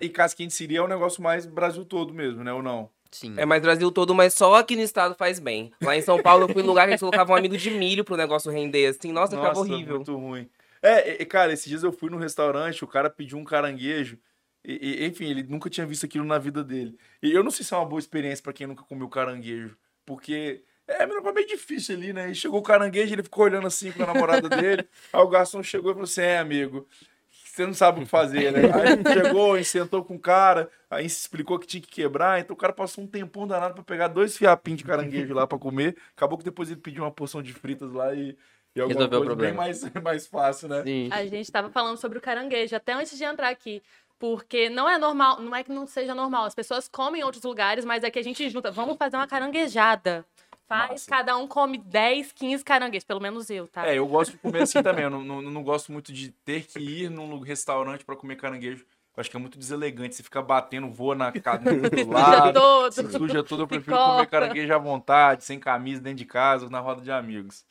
E, 0.00 0.06
e 0.06 0.08
casquinha 0.08 0.46
de 0.46 0.54
siri 0.54 0.76
é 0.76 0.82
um 0.82 0.88
negócio 0.88 1.22
mais 1.22 1.44
Brasil 1.44 1.84
todo 1.84 2.14
mesmo, 2.14 2.42
né? 2.42 2.52
Ou 2.52 2.62
não? 2.62 2.88
Sim. 3.10 3.34
É 3.36 3.44
mais 3.44 3.60
Brasil 3.60 3.90
todo, 3.92 4.14
mas 4.14 4.32
só 4.32 4.54
aqui 4.54 4.74
no 4.74 4.80
estado 4.82 5.14
faz 5.14 5.38
bem. 5.38 5.70
Lá 5.82 5.94
em 5.94 6.00
São 6.00 6.18
Paulo 6.22 6.44
eu 6.44 6.48
fui 6.48 6.62
num 6.62 6.68
lugar 6.70 6.84
que 6.86 6.92
eles 6.92 7.00
colocavam 7.00 7.34
um 7.34 7.38
amido 7.38 7.58
de 7.58 7.70
milho 7.70 8.04
pro 8.04 8.16
negócio 8.16 8.50
render, 8.50 8.86
assim. 8.86 9.12
Nossa, 9.12 9.36
ficava 9.36 9.58
horrível. 9.58 9.96
muito 9.96 10.16
ruim. 10.16 10.48
É, 10.80 11.20
e- 11.20 11.26
cara, 11.26 11.52
esses 11.52 11.66
dias 11.68 11.82
eu 11.82 11.92
fui 11.92 12.08
num 12.08 12.16
restaurante, 12.16 12.82
o 12.82 12.88
cara 12.88 13.10
pediu 13.10 13.36
um 13.36 13.44
caranguejo. 13.44 14.18
E, 14.64 15.02
e, 15.02 15.06
enfim, 15.06 15.26
ele 15.26 15.42
nunca 15.42 15.68
tinha 15.68 15.86
visto 15.86 16.06
aquilo 16.06 16.24
na 16.24 16.38
vida 16.38 16.62
dele. 16.62 16.96
E 17.22 17.32
eu 17.32 17.42
não 17.42 17.50
sei 17.50 17.64
se 17.64 17.74
é 17.74 17.76
uma 17.76 17.86
boa 17.86 17.98
experiência 17.98 18.42
pra 18.42 18.52
quem 18.52 18.66
nunca 18.66 18.84
comeu 18.84 19.08
caranguejo. 19.08 19.76
Porque 20.06 20.62
é 20.86 21.04
um 21.04 21.08
negócio 21.08 21.34
meio 21.34 21.46
difícil 21.46 21.96
ali, 21.96 22.12
né? 22.12 22.30
E 22.30 22.34
chegou 22.34 22.60
o 22.60 22.62
caranguejo, 22.62 23.12
ele 23.14 23.22
ficou 23.22 23.44
olhando 23.44 23.66
assim 23.66 23.92
com 23.92 24.02
a 24.02 24.06
namorada 24.06 24.48
dele. 24.48 24.86
Aí 25.12 25.20
o 25.20 25.28
garçom 25.28 25.62
chegou 25.62 25.90
e 25.90 25.94
falou 25.94 26.04
assim: 26.04 26.22
É, 26.22 26.38
amigo, 26.38 26.86
você 27.30 27.66
não 27.66 27.74
sabe 27.74 28.00
o 28.00 28.02
que 28.04 28.08
fazer, 28.08 28.50
né? 28.52 28.60
Aí 28.72 28.92
ele 28.92 29.04
chegou 29.12 29.56
e 29.58 29.64
sentou 29.64 30.04
com 30.04 30.14
o 30.14 30.18
cara, 30.18 30.70
aí 30.90 31.04
explicou 31.04 31.58
que 31.58 31.66
tinha 31.66 31.82
que 31.82 31.88
quebrar. 31.88 32.40
Então 32.40 32.54
o 32.54 32.58
cara 32.58 32.72
passou 32.72 33.04
um 33.04 33.06
tempão 33.06 33.46
danado 33.46 33.74
pra 33.74 33.84
pegar 33.84 34.08
dois 34.08 34.36
fiapinhos 34.36 34.78
de 34.78 34.84
caranguejo 34.84 35.34
lá 35.34 35.46
pra 35.46 35.58
comer. 35.58 35.96
Acabou 36.16 36.38
que 36.38 36.44
depois 36.44 36.70
ele 36.70 36.80
pediu 36.80 37.04
uma 37.04 37.10
porção 37.10 37.42
de 37.42 37.52
fritas 37.52 37.92
lá 37.92 38.14
e. 38.14 38.36
E 38.74 38.80
alguma 38.80 39.00
Resolveu 39.00 39.20
o 39.20 39.24
coisa 39.26 39.36
bem 39.36 39.52
problema. 39.52 39.56
mais, 39.56 39.92
mais 40.02 40.26
fácil, 40.26 40.66
né? 40.66 40.82
Sim. 40.82 41.10
A 41.12 41.26
gente 41.26 41.42
estava 41.42 41.68
falando 41.68 41.98
sobre 41.98 42.16
o 42.16 42.22
caranguejo 42.22 42.74
até 42.74 42.94
antes 42.94 43.18
de 43.18 43.22
entrar 43.22 43.50
aqui. 43.50 43.82
Porque 44.22 44.70
não 44.70 44.88
é 44.88 44.98
normal, 44.98 45.40
não 45.40 45.52
é 45.52 45.64
que 45.64 45.72
não 45.72 45.84
seja 45.84 46.14
normal. 46.14 46.44
As 46.44 46.54
pessoas 46.54 46.86
comem 46.86 47.22
em 47.22 47.24
outros 47.24 47.42
lugares, 47.42 47.84
mas 47.84 48.04
é 48.04 48.10
que 48.10 48.20
a 48.20 48.22
gente 48.22 48.48
junta. 48.48 48.70
Vamos 48.70 48.96
fazer 48.96 49.16
uma 49.16 49.26
caranguejada. 49.26 50.24
Faz, 50.68 50.90
Massa. 50.92 51.10
cada 51.10 51.36
um 51.36 51.48
come 51.48 51.76
10, 51.76 52.30
15 52.30 52.62
caranguejos, 52.62 53.02
pelo 53.02 53.18
menos 53.18 53.50
eu, 53.50 53.66
tá? 53.66 53.84
É, 53.84 53.98
eu 53.98 54.06
gosto 54.06 54.30
de 54.30 54.38
comer 54.38 54.62
assim 54.62 54.80
também. 54.80 55.02
Eu 55.02 55.10
não, 55.10 55.24
não, 55.24 55.42
não 55.42 55.64
gosto 55.64 55.90
muito 55.90 56.12
de 56.12 56.30
ter 56.30 56.64
que 56.64 56.78
ir 56.78 57.10
num 57.10 57.40
restaurante 57.40 58.04
pra 58.04 58.14
comer 58.14 58.36
caranguejo. 58.36 58.84
Eu 59.16 59.20
acho 59.20 59.28
que 59.28 59.36
é 59.36 59.40
muito 59.40 59.58
deselegante. 59.58 60.14
Você 60.14 60.22
fica 60.22 60.40
batendo, 60.40 60.88
voa 60.88 61.16
na 61.16 61.32
cadeira 61.32 61.90
do 61.90 61.98
Suja 61.98 62.10
lado. 62.12 62.52
todo. 62.52 62.92
Se 62.92 63.10
suja 63.10 63.42
tudo, 63.42 63.64
eu 63.64 63.66
prefiro 63.66 63.96
comer 63.96 64.26
caranguejo 64.28 64.72
à 64.72 64.78
vontade, 64.78 65.42
sem 65.42 65.58
camisa, 65.58 66.00
dentro 66.00 66.18
de 66.18 66.26
casa, 66.26 66.70
na 66.70 66.78
roda 66.78 67.02
de 67.02 67.10
amigos. 67.10 67.64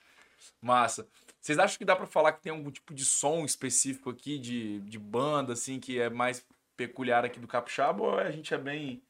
Massa. 0.61 1.07
Vocês 1.41 1.57
acham 1.57 1.77
que 1.77 1.85
dá 1.85 1.95
pra 1.95 2.05
falar 2.05 2.33
que 2.33 2.41
tem 2.41 2.51
algum 2.51 2.69
tipo 2.69 2.93
de 2.93 3.03
som 3.03 3.43
específico 3.43 4.11
aqui, 4.11 4.37
de, 4.37 4.79
de 4.81 4.99
banda, 4.99 5.53
assim, 5.53 5.79
que 5.79 5.99
é 5.99 6.09
mais 6.09 6.45
peculiar 6.77 7.25
aqui 7.25 7.39
do 7.39 7.47
Capixaba, 7.47 8.03
ou 8.03 8.17
a 8.17 8.29
gente 8.31 8.53
é 8.53 8.57
bem... 8.57 9.01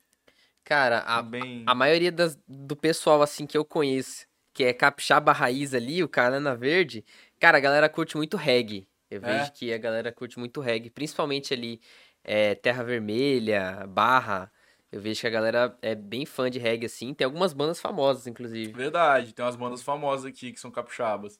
Cara, 0.63 0.99
a, 0.99 1.21
bem... 1.21 1.63
a 1.67 1.75
maioria 1.75 2.11
das, 2.11 2.39
do 2.47 2.75
pessoal, 2.75 3.21
assim, 3.21 3.45
que 3.45 3.57
eu 3.57 3.65
conheço, 3.65 4.27
que 4.53 4.63
é 4.63 4.73
capixaba 4.73 5.31
raiz 5.31 5.73
ali, 5.73 6.03
o 6.03 6.07
Canana 6.07 6.55
Verde, 6.55 7.03
cara, 7.39 7.57
a 7.57 7.61
galera 7.61 7.89
curte 7.89 8.15
muito 8.15 8.37
reggae. 8.37 8.87
Eu 9.09 9.19
É? 9.23 9.39
vejo 9.39 9.51
que 9.53 9.73
a 9.73 9.77
galera 9.77 10.11
curte 10.11 10.39
muito 10.39 10.61
reggae, 10.61 10.89
principalmente 10.89 11.53
ali 11.53 11.81
é, 12.23 12.55
Terra 12.55 12.83
Vermelha, 12.83 13.85
Barra. 13.87 14.51
Eu 14.91 15.01
vejo 15.01 15.19
que 15.21 15.27
a 15.27 15.31
galera 15.31 15.77
é 15.81 15.95
bem 15.95 16.25
fã 16.25 16.49
de 16.49 16.59
reggae, 16.59 16.85
assim. 16.85 17.13
Tem 17.13 17.25
algumas 17.25 17.53
bandas 17.53 17.81
famosas, 17.81 18.27
inclusive. 18.27 18.71
Verdade, 18.71 19.33
tem 19.33 19.43
umas 19.43 19.55
bandas 19.55 19.81
famosas 19.81 20.25
aqui 20.25 20.53
que 20.53 20.59
são 20.59 20.69
capixabas. 20.69 21.39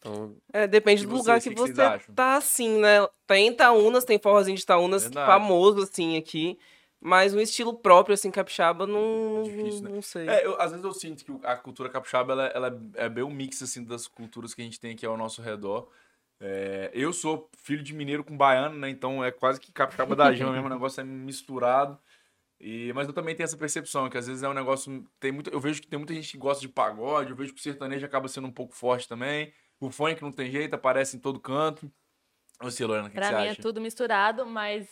Então, 0.00 0.34
É, 0.52 0.66
depende 0.66 1.06
do 1.06 1.14
lugar 1.14 1.40
que, 1.40 1.50
que 1.50 1.60
você 1.60 1.74
tá, 2.14 2.36
assim, 2.36 2.80
né? 2.80 3.06
Tem 3.26 3.48
Itaúnas, 3.48 4.04
tem 4.04 4.18
forrozinho 4.18 4.56
de 4.56 4.62
Itaúnas 4.62 5.04
Verdade. 5.04 5.26
famoso, 5.26 5.82
assim, 5.82 6.16
aqui. 6.16 6.58
Mas 6.98 7.34
um 7.34 7.40
estilo 7.40 7.74
próprio, 7.74 8.14
assim, 8.14 8.30
capixaba, 8.30 8.86
não, 8.86 9.42
Difícil, 9.44 9.84
né? 9.84 9.90
não 9.90 10.02
sei. 10.02 10.28
É, 10.28 10.46
eu- 10.46 10.60
às 10.60 10.70
vezes 10.70 10.84
eu 10.84 10.92
sinto 10.92 11.24
que 11.24 11.46
a 11.46 11.56
cultura 11.56 11.88
capixaba 11.88 12.32
ela, 12.32 12.46
ela 12.48 12.80
é 12.94 13.08
bem 13.08 13.24
um 13.24 13.30
mix 13.30 13.62
assim 13.62 13.84
das 13.84 14.06
culturas 14.06 14.52
que 14.52 14.60
a 14.60 14.64
gente 14.64 14.78
tem 14.80 14.92
aqui 14.92 15.06
ao 15.06 15.16
nosso 15.16 15.40
redor. 15.40 15.88
É, 16.38 16.90
eu 16.92 17.12
sou 17.12 17.48
filho 17.58 17.82
de 17.82 17.94
mineiro 17.94 18.24
com 18.24 18.36
baiano, 18.36 18.78
né? 18.78 18.90
Então 18.90 19.22
é 19.24 19.30
quase 19.30 19.60
que 19.60 19.72
capixaba 19.72 20.16
da 20.16 20.32
gema 20.32 20.52
mesmo, 20.52 20.66
o 20.66 20.70
negócio 20.70 21.00
é 21.00 21.04
misturado. 21.04 21.98
E, 22.60 22.92
mas 22.92 23.06
eu 23.06 23.14
também 23.14 23.34
tenho 23.34 23.44
essa 23.46 23.56
percepção 23.56 24.08
que 24.10 24.18
às 24.18 24.26
vezes 24.26 24.42
é 24.42 24.48
um 24.48 24.52
negócio 24.54 25.06
tem 25.18 25.32
muito, 25.32 25.48
eu 25.48 25.60
vejo 25.60 25.80
que 25.80 25.88
tem 25.88 25.98
muita 25.98 26.12
gente 26.12 26.30
que 26.30 26.36
gosta 26.38 26.60
de 26.60 26.68
pagode, 26.68 27.30
eu 27.30 27.36
vejo 27.36 27.54
que 27.54 27.60
o 27.60 27.62
sertanejo 27.62 28.04
acaba 28.04 28.28
sendo 28.28 28.46
um 28.46 28.52
pouco 28.52 28.74
forte 28.74 29.08
também. 29.08 29.52
O 29.80 29.90
funk 29.90 30.20
não 30.20 30.30
tem 30.30 30.50
jeito, 30.50 30.74
aparece 30.74 31.16
em 31.16 31.20
todo 31.20 31.40
canto. 31.40 31.90
Você, 32.60 32.84
Lorena, 32.84 33.08
o 33.08 33.10
que, 33.10 33.14
que 33.14 33.20
Pra 33.20 33.30
você 33.30 33.36
mim 33.36 33.48
acha? 33.48 33.60
é 33.60 33.62
tudo 33.62 33.80
misturado, 33.80 34.44
mas 34.44 34.86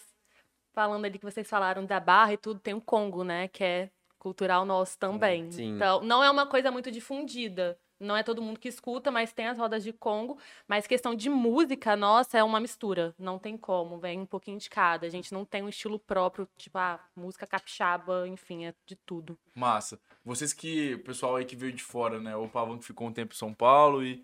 falando 0.73 1.05
ali 1.05 1.19
que 1.19 1.25
vocês 1.25 1.49
falaram 1.49 1.85
da 1.85 2.01
barra 2.01 2.33
e 2.33 2.37
tudo, 2.39 2.59
tem 2.61 2.73
o 2.73 2.81
Congo, 2.81 3.23
né? 3.23 3.49
Que 3.49 3.63
é 3.65 3.91
cultural 4.19 4.65
nosso 4.65 4.99
também. 4.99 5.51
Sim. 5.53 5.75
Então, 5.75 6.01
não 6.03 6.25
é 6.25 6.31
uma 6.31 6.47
coisa 6.47 6.71
muito 6.71 6.91
difundida. 6.91 7.79
Não 8.01 8.17
é 8.17 8.23
todo 8.23 8.41
mundo 8.41 8.61
que 8.61 8.69
escuta, 8.69 9.11
mas 9.11 9.33
tem 9.33 9.49
as 9.49 9.59
rodas 9.59 9.83
de 9.83 9.93
Congo. 9.93 10.39
Mas 10.69 10.87
questão 10.87 11.15
de 11.17 11.29
música, 11.29 11.97
nossa, 11.97 12.39
é 12.39 12.45
uma 12.45 12.61
mistura. 12.61 13.13
Não 13.19 13.39
tem 13.41 13.57
como, 13.57 13.99
vem 13.99 14.21
um 14.21 14.27
pouquinho 14.27 14.57
de 14.57 14.71
cada. 14.71 15.05
A 15.07 15.11
gente 15.11 15.33
não 15.35 15.45
tem 15.45 15.63
um 15.65 15.69
estilo 15.69 15.99
próprio, 15.99 16.49
tipo, 16.57 16.79
ah, 16.79 17.01
música 17.17 17.45
capixaba, 17.47 18.27
enfim, 18.29 18.67
é 18.67 18.75
de 18.87 18.95
tudo. 18.95 19.37
Massa. 19.53 20.01
Vocês 20.25 20.53
que, 20.53 20.95
o 20.95 21.03
pessoal 21.03 21.37
aí 21.37 21.45
que 21.45 21.57
veio 21.57 21.73
de 21.73 21.83
fora, 21.83 22.21
né? 22.21 22.37
O 22.37 22.49
Pavão 22.49 22.79
que 22.79 22.85
ficou 22.85 23.09
um 23.09 23.13
tempo 23.13 23.35
em 23.35 23.37
São 23.37 23.53
Paulo 23.53 24.05
e 24.05 24.23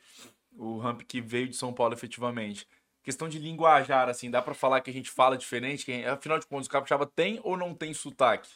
o 0.56 0.78
Ramp 0.78 1.02
que 1.02 1.20
veio 1.20 1.48
de 1.48 1.56
São 1.56 1.72
Paulo 1.72 1.94
efetivamente. 1.94 2.66
Questão 3.02 3.28
de 3.28 3.38
linguajar, 3.38 4.08
assim, 4.08 4.30
dá 4.30 4.40
pra 4.40 4.54
falar 4.54 4.80
que 4.80 4.90
a 4.90 4.92
gente 4.92 5.10
fala 5.10 5.36
diferente? 5.36 5.84
Que, 5.84 6.04
afinal 6.06 6.38
de 6.38 6.46
contas, 6.46 6.66
o 6.66 6.70
capixaba 6.70 7.06
tem 7.06 7.40
ou 7.44 7.56
não 7.56 7.74
tem 7.74 7.92
sotaque? 7.92 8.50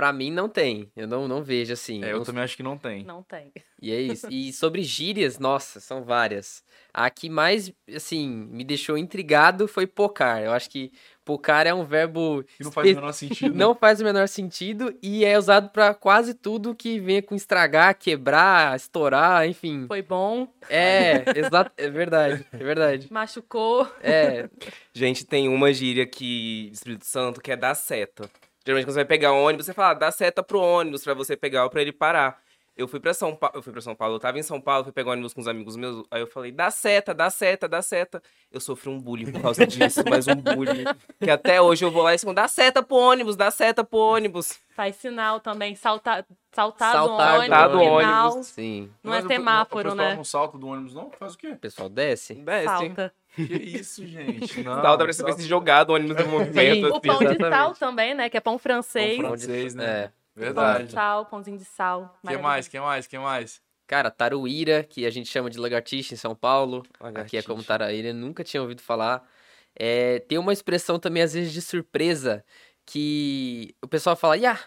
Pra 0.00 0.14
mim, 0.14 0.30
não 0.30 0.48
tem. 0.48 0.90
Eu 0.96 1.06
não, 1.06 1.28
não 1.28 1.42
vejo, 1.42 1.74
assim. 1.74 2.02
É, 2.02 2.10
eu 2.12 2.18
Não- 2.18 2.24
também 2.24 2.42
acho 2.42 2.56
que 2.56 2.62
não 2.62 2.78
tem. 2.78 3.04
Não 3.04 3.22
tem. 3.22 3.52
E 3.82 3.92
é 3.92 4.00
isso. 4.00 4.26
E 4.30 4.50
sobre 4.54 4.82
gírias, 4.82 5.38
nossa, 5.38 5.78
são 5.78 6.02
várias. 6.02 6.64
A 6.92 7.10
que 7.10 7.28
mais, 7.28 7.70
assim, 7.94 8.26
me 8.50 8.64
deixou 8.64 8.96
intrigado 8.96 9.68
foi 9.68 9.86
pocar. 9.86 10.42
Eu 10.42 10.52
acho 10.52 10.70
que 10.70 10.90
pocar 11.22 11.66
é 11.66 11.74
um 11.74 11.84
verbo 11.84 12.42
Que 12.56 12.64
não 12.64 12.72
faz 12.72 12.90
o 12.90 12.94
menor 12.94 13.12
sentido. 13.12 13.52
não 13.54 13.74
faz 13.74 14.00
o 14.00 14.04
menor 14.04 14.26
sentido 14.26 14.94
e 15.02 15.22
é 15.22 15.38
usado 15.38 15.68
pra 15.68 15.92
quase 15.92 16.32
tudo 16.32 16.74
que 16.74 16.98
venha 16.98 17.22
com 17.22 17.34
estragar, 17.34 17.94
quebrar, 17.98 18.74
estourar, 18.74 19.46
enfim. 19.46 19.84
Foi 19.86 20.00
bom, 20.00 20.48
É, 20.70 21.24
exato, 21.38 21.70
é 21.76 21.90
verdade, 21.90 22.44
é 22.52 22.56
verdade. 22.56 23.06
machucou. 23.12 23.86
É, 24.02 24.48
Gente, 24.94 25.26
tem 25.26 25.46
uma 25.48 25.72
gíria 25.74 26.04
aqui 26.04 26.70
Espírito 26.72 27.04
Santo 27.04 27.40
que 27.40 27.52
é 27.52 27.56
dar 27.56 27.74
seta. 27.74 28.28
Geralmente 28.64 28.84
quando 28.86 28.94
você 28.94 29.00
vai 29.00 29.04
pegar 29.06 29.32
ônibus, 29.32 29.66
você 29.66 29.72
fala, 29.74 29.90
"Ah, 29.90 29.94
dá 29.94 30.10
seta 30.10 30.42
pro 30.42 30.60
ônibus 30.60 31.02
pra 31.02 31.14
você 31.14 31.36
pegar 31.36 31.64
ou 31.64 31.70
pra 31.70 31.80
ele 31.82 31.92
parar. 31.92 32.38
Eu 32.76 32.88
fui 32.88 32.98
pra 33.00 33.12
São 33.12 33.34
Paulo, 33.36 33.56
eu 33.56 33.62
fui 33.62 33.72
para 33.72 33.82
São 33.82 33.94
Paulo, 33.94 34.14
eu 34.14 34.18
tava 34.20 34.38
em 34.38 34.42
São 34.42 34.58
Paulo, 34.58 34.84
fui 34.84 34.92
pegar 34.92 35.10
ônibus 35.10 35.34
com 35.34 35.40
uns 35.42 35.48
amigos 35.48 35.76
meus, 35.76 36.02
aí 36.10 36.22
eu 36.22 36.26
falei, 36.26 36.50
dá 36.50 36.70
seta, 36.70 37.12
dá 37.12 37.28
seta, 37.28 37.68
dá 37.68 37.82
seta. 37.82 38.22
Eu 38.50 38.58
sofri 38.58 38.88
um 38.88 38.98
bullying 38.98 39.30
por 39.32 39.42
causa 39.42 39.66
disso, 39.66 40.02
mas 40.08 40.26
um 40.26 40.36
bullying 40.36 40.84
que 41.22 41.30
até 41.30 41.60
hoje 41.60 41.84
eu 41.84 41.90
vou 41.90 42.02
lá 42.02 42.14
e 42.14 42.16
digo, 42.16 42.32
dá 42.32 42.48
seta 42.48 42.82
pro 42.82 42.96
ônibus, 42.96 43.36
dá 43.36 43.50
seta 43.50 43.84
pro 43.84 43.98
ônibus. 43.98 44.58
Faz 44.70 44.96
sinal 44.96 45.40
também, 45.40 45.74
saltar, 45.74 46.24
saltar, 46.52 46.92
Saltar 46.92 47.38
do 47.38 47.42
ônibus, 47.42 47.58
do 47.58 47.76
no 47.76 47.98
final. 48.00 48.26
ônibus. 48.30 48.46
sim. 48.46 48.90
Não 49.02 49.12
é 49.12 49.16
Mas 49.16 49.24
o- 49.24 49.28
semáforo, 49.28 49.80
o 49.88 49.92
pessoal 49.92 50.08
né? 50.08 50.16
não 50.16 50.24
salta 50.24 50.56
do 50.56 50.66
ônibus, 50.68 50.94
não? 50.94 51.10
Faz 51.10 51.34
o 51.34 51.38
quê? 51.38 51.48
O 51.48 51.58
pessoal 51.58 51.88
desce. 51.90 52.34
Desce. 52.36 52.64
Salta. 52.66 53.12
Que 53.34 53.42
isso, 53.42 54.06
gente? 54.06 54.60
Não, 54.64 54.80
Salta 54.82 55.04
pra 55.04 55.12
você 55.12 55.22
ver 55.22 55.34
se 55.34 55.42
jogar 55.44 55.84
do 55.84 55.92
ônibus 55.92 56.16
no 56.24 56.26
movimento. 56.30 56.84
O 56.88 56.96
assim. 56.96 57.00
pão 57.00 57.18
de 57.18 57.38
sal 57.38 57.74
também, 57.74 58.14
né? 58.14 58.28
Que 58.28 58.36
é 58.36 58.40
pão 58.40 58.58
francês. 58.58 59.16
Pão 59.16 59.28
francês, 59.28 59.74
né? 59.74 59.84
É. 59.84 60.02
Pão 60.02 60.12
de 60.36 60.40
Verdade. 60.40 60.92
sal, 60.92 61.26
pãozinho 61.26 61.58
de 61.58 61.64
sal. 61.64 62.18
que 62.26 62.36
mais? 62.36 62.68
que 62.68 62.80
mais? 62.80 63.06
que 63.06 63.18
mais? 63.18 63.60
Cara, 63.86 64.10
taruíra, 64.10 64.84
que 64.84 65.04
a 65.04 65.10
gente 65.10 65.28
chama 65.28 65.50
de 65.50 65.58
lagartixa 65.58 66.14
em 66.14 66.16
São 66.16 66.34
Paulo. 66.34 66.78
Aqui 66.94 67.00
é 67.00 67.04
Lagartixa. 67.04 67.48
como 67.48 67.64
taraíra, 67.64 68.12
nunca 68.12 68.44
tinha 68.44 68.62
ouvido 68.62 68.80
falar. 68.80 69.28
É, 69.74 70.20
tem 70.20 70.38
uma 70.38 70.52
expressão 70.52 70.98
também, 70.98 71.22
às 71.22 71.32
vezes, 71.34 71.52
de 71.52 71.60
surpresa, 71.60 72.44
que 72.86 73.74
o 73.82 73.88
pessoal 73.88 74.14
fala, 74.16 74.36
Iá! 74.36 74.58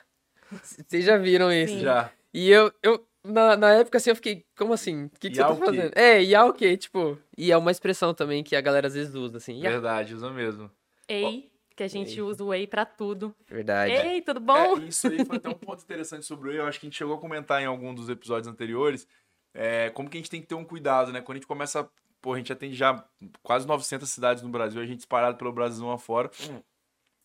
Vocês 0.62 1.06
já 1.06 1.18
viram 1.18 1.52
isso? 1.52 1.74
Sim. 1.76 1.82
Já. 1.82 2.12
E 2.34 2.50
eu, 2.50 2.72
eu 2.84 3.06
na, 3.24 3.56
na 3.56 3.74
época, 3.74 3.98
assim, 3.98 4.10
eu 4.10 4.16
fiquei, 4.16 4.46
como 4.58 4.74
assim? 4.74 5.06
O 5.06 5.10
que, 5.20 5.30
que 5.30 5.36
você 5.36 5.42
tá 5.42 5.50
o 5.50 5.58
quê? 5.58 5.66
fazendo? 5.66 5.92
É, 5.96 6.24
Iá 6.24 6.46
o 6.46 6.54
quê? 6.54 6.76
Tipo, 6.76 7.18
e 7.38 7.52
é 7.52 7.58
uma 7.58 7.72
expressão 7.72 8.14
também 8.14 8.44
que 8.44 8.56
a 8.56 8.62
galera 8.62 8.88
às 8.88 8.94
vezes 8.94 9.16
usa, 9.16 9.38
assim. 9.38 9.60
Verdade, 9.62 10.14
usa 10.14 10.30
mesmo. 10.30 10.70
Ei, 11.08 11.52
que 11.76 11.84
a 11.84 11.88
gente 11.88 12.22
usa 12.22 12.44
o 12.44 12.48
whey 12.48 12.68
pra 12.68 12.86
tudo. 12.86 13.34
Verdade. 13.48 13.94
Ei, 13.94 14.22
tudo 14.22 14.40
bom? 14.40 14.78
É, 14.78 14.86
isso 14.86 15.08
aí 15.08 15.24
foi 15.26 15.38
até 15.38 15.50
um 15.50 15.54
ponto 15.54 15.82
interessante 15.82 16.26
sobre 16.26 16.50
o 16.50 16.52
whey. 16.52 16.60
Eu 16.60 16.68
acho 16.68 16.80
que 16.80 16.86
a 16.86 16.90
gente 16.90 16.98
chegou 16.98 17.16
a 17.16 17.20
comentar 17.20 17.62
em 17.62 17.66
algum 17.66 17.94
dos 17.94 18.10
episódios 18.10 18.48
anteriores. 18.48 19.08
É, 19.54 19.90
como 19.92 20.10
que 20.10 20.18
a 20.18 20.20
gente 20.20 20.30
tem 20.30 20.42
que 20.42 20.48
ter 20.48 20.56
um 20.56 20.66
cuidado, 20.66 21.12
né? 21.12 21.22
Quando 21.22 21.38
a 21.38 21.40
gente 21.40 21.48
começa. 21.48 21.90
Pô, 22.22 22.34
a 22.34 22.38
gente 22.38 22.54
atende 22.54 22.76
já 22.76 23.04
quase 23.42 23.68
900 23.68 24.10
cidades 24.10 24.44
no 24.44 24.50
Brasil, 24.50 24.82
a 24.82 24.86
gente 24.86 25.00
espalhado 25.00 25.38
pelo 25.38 25.52
Brasil 25.52 25.90
afora. 25.92 26.32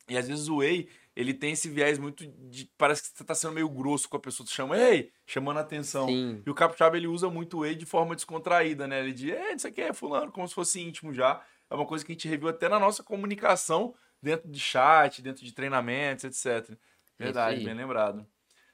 E 0.09 0.17
às 0.17 0.27
vezes 0.27 0.49
o 0.49 0.57
whey, 0.57 0.89
ele 1.19 1.35
tem 1.35 1.51
esse 1.51 1.69
viés 1.69 1.99
muito 1.99 2.25
de. 2.49 2.71
Parece 2.79 3.03
que 3.03 3.19
você 3.19 3.25
tá 3.25 3.35
sendo 3.35 3.53
meio 3.53 3.69
grosso 3.69 4.09
com 4.09 4.17
a 4.17 4.21
pessoa. 4.21 4.47
Tu 4.47 4.53
chama, 4.53 4.79
ei, 4.79 5.11
chamando 5.27 5.57
a 5.57 5.63
atenção. 5.63 6.07
Sim. 6.07 6.41
E 6.47 6.49
o 6.49 6.55
capixaba, 6.55 6.97
ele 6.97 7.09
usa 7.09 7.29
muito 7.29 7.57
o 7.57 7.61
whey 7.63 7.75
de 7.75 7.85
forma 7.85 8.15
descontraída, 8.15 8.87
né? 8.87 9.01
Ele 9.01 9.13
diz, 9.13 9.33
é, 9.33 9.53
isso 9.53 9.67
aqui 9.67 9.81
é 9.81 9.93
fulano, 9.93 10.31
como 10.31 10.47
se 10.47 10.55
fosse 10.55 10.81
íntimo 10.81 11.13
já. 11.13 11.43
É 11.69 11.75
uma 11.75 11.85
coisa 11.85 12.05
que 12.05 12.13
a 12.13 12.15
gente 12.15 12.29
reviu 12.29 12.49
até 12.49 12.69
na 12.69 12.79
nossa 12.79 13.03
comunicação 13.03 13.97
dentro 14.23 14.49
de 14.49 14.61
chat, 14.61 15.21
dentro 15.21 15.45
de 15.45 15.53
treinamentos, 15.53 16.23
etc. 16.23 16.79
Verdade, 17.19 17.65
bem 17.65 17.75
lembrado. 17.75 18.25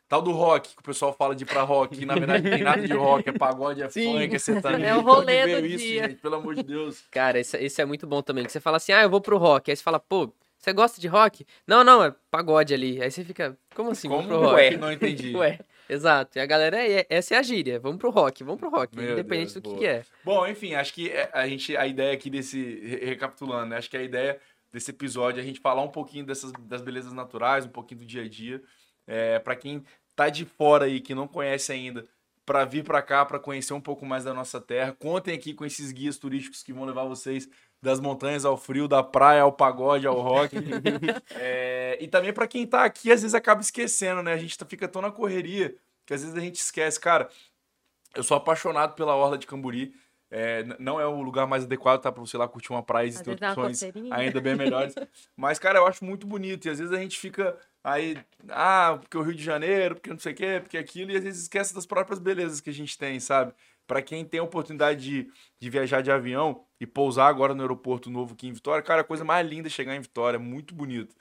Tal 0.07 0.21
do 0.21 0.31
rock, 0.33 0.75
que 0.75 0.81
o 0.81 0.85
pessoal 0.85 1.15
fala 1.15 1.35
de 1.35 1.45
ir 1.45 1.47
pra 1.47 1.63
rock, 1.63 1.97
que 1.97 2.05
na 2.05 2.15
verdade 2.15 2.45
não 2.45 2.51
tem 2.51 2.63
nada 2.63 2.87
de 2.87 2.93
rock, 2.93 3.27
é 3.27 3.33
pagode, 3.33 3.83
é 3.83 3.89
Sim. 3.89 4.21
funk, 4.21 4.35
é 4.35 4.39
sertanejo. 4.39 4.85
É 4.85 4.95
o 4.95 5.01
rolê 5.01 5.61
do 5.63 5.67
isso, 5.67 5.79
dia. 5.79 6.09
gente? 6.09 6.21
Pelo 6.21 6.35
amor 6.35 6.55
de 6.55 6.63
Deus. 6.63 7.05
Cara, 7.11 7.41
esse, 7.41 7.57
esse 7.57 7.81
é 7.81 7.87
muito 7.87 8.07
bom 8.07 8.21
também. 8.21 8.45
Que 8.45 8.53
você 8.53 8.61
fala 8.61 8.77
assim, 8.77 8.93
ah, 8.93 9.03
eu 9.03 9.09
vou 9.09 9.23
pro 9.23 9.39
rock. 9.39 9.71
Aí 9.71 9.77
você 9.77 9.83
fala, 9.83 9.99
pô, 9.99 10.31
você 10.65 10.73
gosta 10.73 11.01
de 11.01 11.07
rock? 11.09 11.47
Não, 11.67 11.85
não, 11.85 12.03
é 12.03 12.15
pagode 12.31 12.73
ali. 12.75 13.01
Aí 13.03 13.11
você 13.11 13.23
fica, 13.25 13.57
como 13.75 13.91
assim? 13.91 14.09
Como 14.09 14.23
vamos 14.23 14.37
pro 14.39 14.47
rock? 14.51 14.57
ué? 14.57 14.77
Não 14.77 14.91
entendi. 14.93 15.35
Ué, 15.37 15.59
exato. 15.89 16.39
E 16.39 16.41
a 16.41 16.47
galera, 16.47 16.79
é, 16.87 17.07
essa 17.09 17.35
é 17.35 17.39
a 17.39 17.43
gíria. 17.43 17.79
Vamos 17.79 17.99
pro 17.99 18.11
rock, 18.11 18.43
vamos 18.43 18.59
pro 18.61 18.71
rock. 18.71 18.97
Meu 18.97 19.13
independente 19.13 19.53
Deus, 19.53 19.55
do 19.55 19.61
que, 19.63 19.69
boa. 19.69 19.79
que 19.79 19.87
é. 19.87 20.03
Bom, 20.25 20.47
enfim, 20.47 20.75
acho 20.75 20.93
que 20.95 21.11
é- 21.11 21.31
a 21.33 21.47
gente 21.47 21.77
a 21.77 21.87
ideia 21.87 22.13
aqui 22.13 22.31
desse 22.31 22.59
re- 22.81 23.05
recapitulando, 23.05 23.67
né? 23.71 23.77
Acho 23.77 23.91
que 23.91 23.97
a 23.97 24.03
ideia 24.03 24.41
desse 24.73 24.91
episódio 24.91 25.39
é 25.41 25.43
a 25.43 25.47
gente 25.47 25.61
falar 25.61 25.83
um 25.83 25.89
pouquinho 25.91 26.25
dessas 26.25 26.51
das 26.61 26.81
belezas 26.83 27.13
naturais, 27.13 27.65
um 27.65 27.69
pouquinho 27.71 28.01
do 28.01 28.07
dia 28.07 28.23
a 28.23 28.29
dia, 28.29 28.61
é, 29.07 29.39
para 29.39 29.55
quem 29.55 29.85
tá 30.17 30.29
de 30.29 30.45
fora 30.45 30.87
aí 30.87 31.01
que 31.01 31.15
não 31.15 31.29
conhece 31.29 31.71
ainda, 31.73 32.07
para 32.47 32.65
vir 32.65 32.83
para 32.85 33.01
cá 33.03 33.25
para 33.25 33.39
conhecer 33.39 33.73
um 33.75 33.81
pouco 33.81 34.05
mais 34.07 34.25
da 34.25 34.33
nossa 34.35 34.61
terra. 34.61 34.93
Contem 34.99 35.35
aqui 35.35 35.55
com 35.55 35.65
esses 35.65 35.93
guias 35.93 36.19
turísticos 36.19 36.63
que 36.63 36.73
vão 36.73 36.85
levar 36.85 37.05
vocês 37.05 37.49
das 37.85 38.01
montanhas 38.01 38.45
ao 38.45 38.57
frio, 38.57 38.89
da 38.89 39.03
praia 39.03 39.43
ao 39.43 39.53
pagode, 39.53 40.07
ao 40.07 40.21
rock. 40.21 40.57
É, 41.37 41.99
e 42.01 42.09
também 42.09 42.33
para 42.33 42.49
quem 42.49 42.67
tá 42.67 42.85
aqui, 42.85 43.13
às 43.13 43.21
vezes 43.23 43.35
acaba 43.35 43.61
esquecendo, 43.61 44.23
né? 44.23 44.33
A 44.33 44.37
gente 44.39 44.57
tá- 44.59 44.65
fica 44.67 44.89
tão 44.89 45.03
na 45.03 45.11
correria 45.13 45.77
que 46.07 46.15
às 46.15 46.23
vezes 46.23 46.37
a 46.37 46.41
gente 46.41 46.57
esquece, 46.57 46.99
cara. 46.99 47.29
Eu 48.15 48.23
sou 48.23 48.37
apaixonado 48.37 48.95
pela 48.95 49.15
Orla 49.15 49.37
de 49.39 49.47
Camburi. 49.47 49.95
É, 50.31 50.65
não 50.81 51.01
é 51.01 51.07
o 51.07 51.23
lugar 51.23 51.47
mais 51.47 51.65
adequado, 51.65 52.01
tá? 52.01 52.11
Pra 52.11 52.21
você 52.21 52.37
ir 52.37 52.39
lá 52.39 52.49
curtir 52.49 52.73
uma 52.73 52.83
praia, 52.83 53.09
dá 53.11 53.31
uma 53.31 53.53
opções 53.69 53.81
ainda 54.13 54.41
bem 54.41 54.57
melhores. 54.57 54.95
Mas, 55.37 55.59
cara, 55.59 55.79
eu 55.79 55.87
acho 55.87 56.05
muito 56.05 56.27
bonito. 56.27 56.67
E 56.67 56.71
às 56.71 56.79
vezes 56.79 56.93
a 56.93 56.99
gente 56.99 57.19
fica 57.19 57.57
aí, 57.85 58.17
ah, 58.49 58.97
porque 58.99 59.17
o 59.19 59.23
Rio 59.23 59.35
de 59.35 59.45
Janeiro, 59.45 59.95
porque 59.97 60.11
não 60.11 60.19
sei 60.19 60.33
o 60.33 60.35
quê, 60.35 60.59
porque 60.61 60.79
aquilo, 60.79 61.13
e 61.13 61.17
às 61.17 61.23
vezes 61.23 61.43
esquece 61.43 61.75
das 61.75 61.85
próprias 61.85 62.19
belezas 62.19 62.61
que 62.61 62.71
a 62.71 62.73
gente 62.73 62.97
tem, 62.97 63.21
sabe? 63.21 63.53
Pra 63.87 64.01
quem 64.01 64.25
tem 64.25 64.41
a 64.41 64.45
oportunidade 64.45 65.05
de, 65.05 65.33
de 65.61 65.71
viajar 65.71 66.01
de 66.01 66.11
avião 66.11 66.65
e 66.81 66.87
pousar 66.87 67.29
agora 67.29 67.55
no 67.55 67.63
aeroporto 67.63 68.11
novo 68.11 68.33
aqui 68.33 68.49
em 68.49 68.53
Vitória, 68.53 68.83
cara, 68.83 69.03
a 69.03 69.05
coisa 69.05 69.25
mais 69.25 69.47
linda 69.47 69.69
é 69.69 69.71
chegar 69.71 69.95
em 69.95 70.01
Vitória, 70.01 70.37
é 70.37 70.41
muito 70.41 70.75
bonito. 70.75 71.15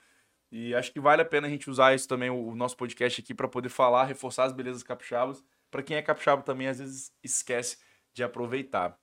E 0.50 0.74
acho 0.74 0.92
que 0.92 1.00
vale 1.00 1.20
a 1.20 1.24
pena 1.24 1.46
a 1.46 1.50
gente 1.50 1.68
usar 1.68 1.94
isso 1.94 2.08
também, 2.08 2.30
o, 2.30 2.54
nosso 2.54 2.76
podcast 2.76 3.20
aqui, 3.20 3.34
pra 3.34 3.48
poder 3.48 3.68
falar, 3.68 4.04
reforçar 4.04 4.44
as 4.44 4.52
belezas 4.52 4.82
capixabas. 4.82 5.44
Pra 5.70 5.82
quem 5.82 5.96
é 5.96 6.02
capixaba 6.02 6.42
também, 6.42 6.68
às 6.68 6.78
vezes 6.78 7.12
esquece 7.22 7.78
de 8.14 8.22
aproveitar. 8.22 8.96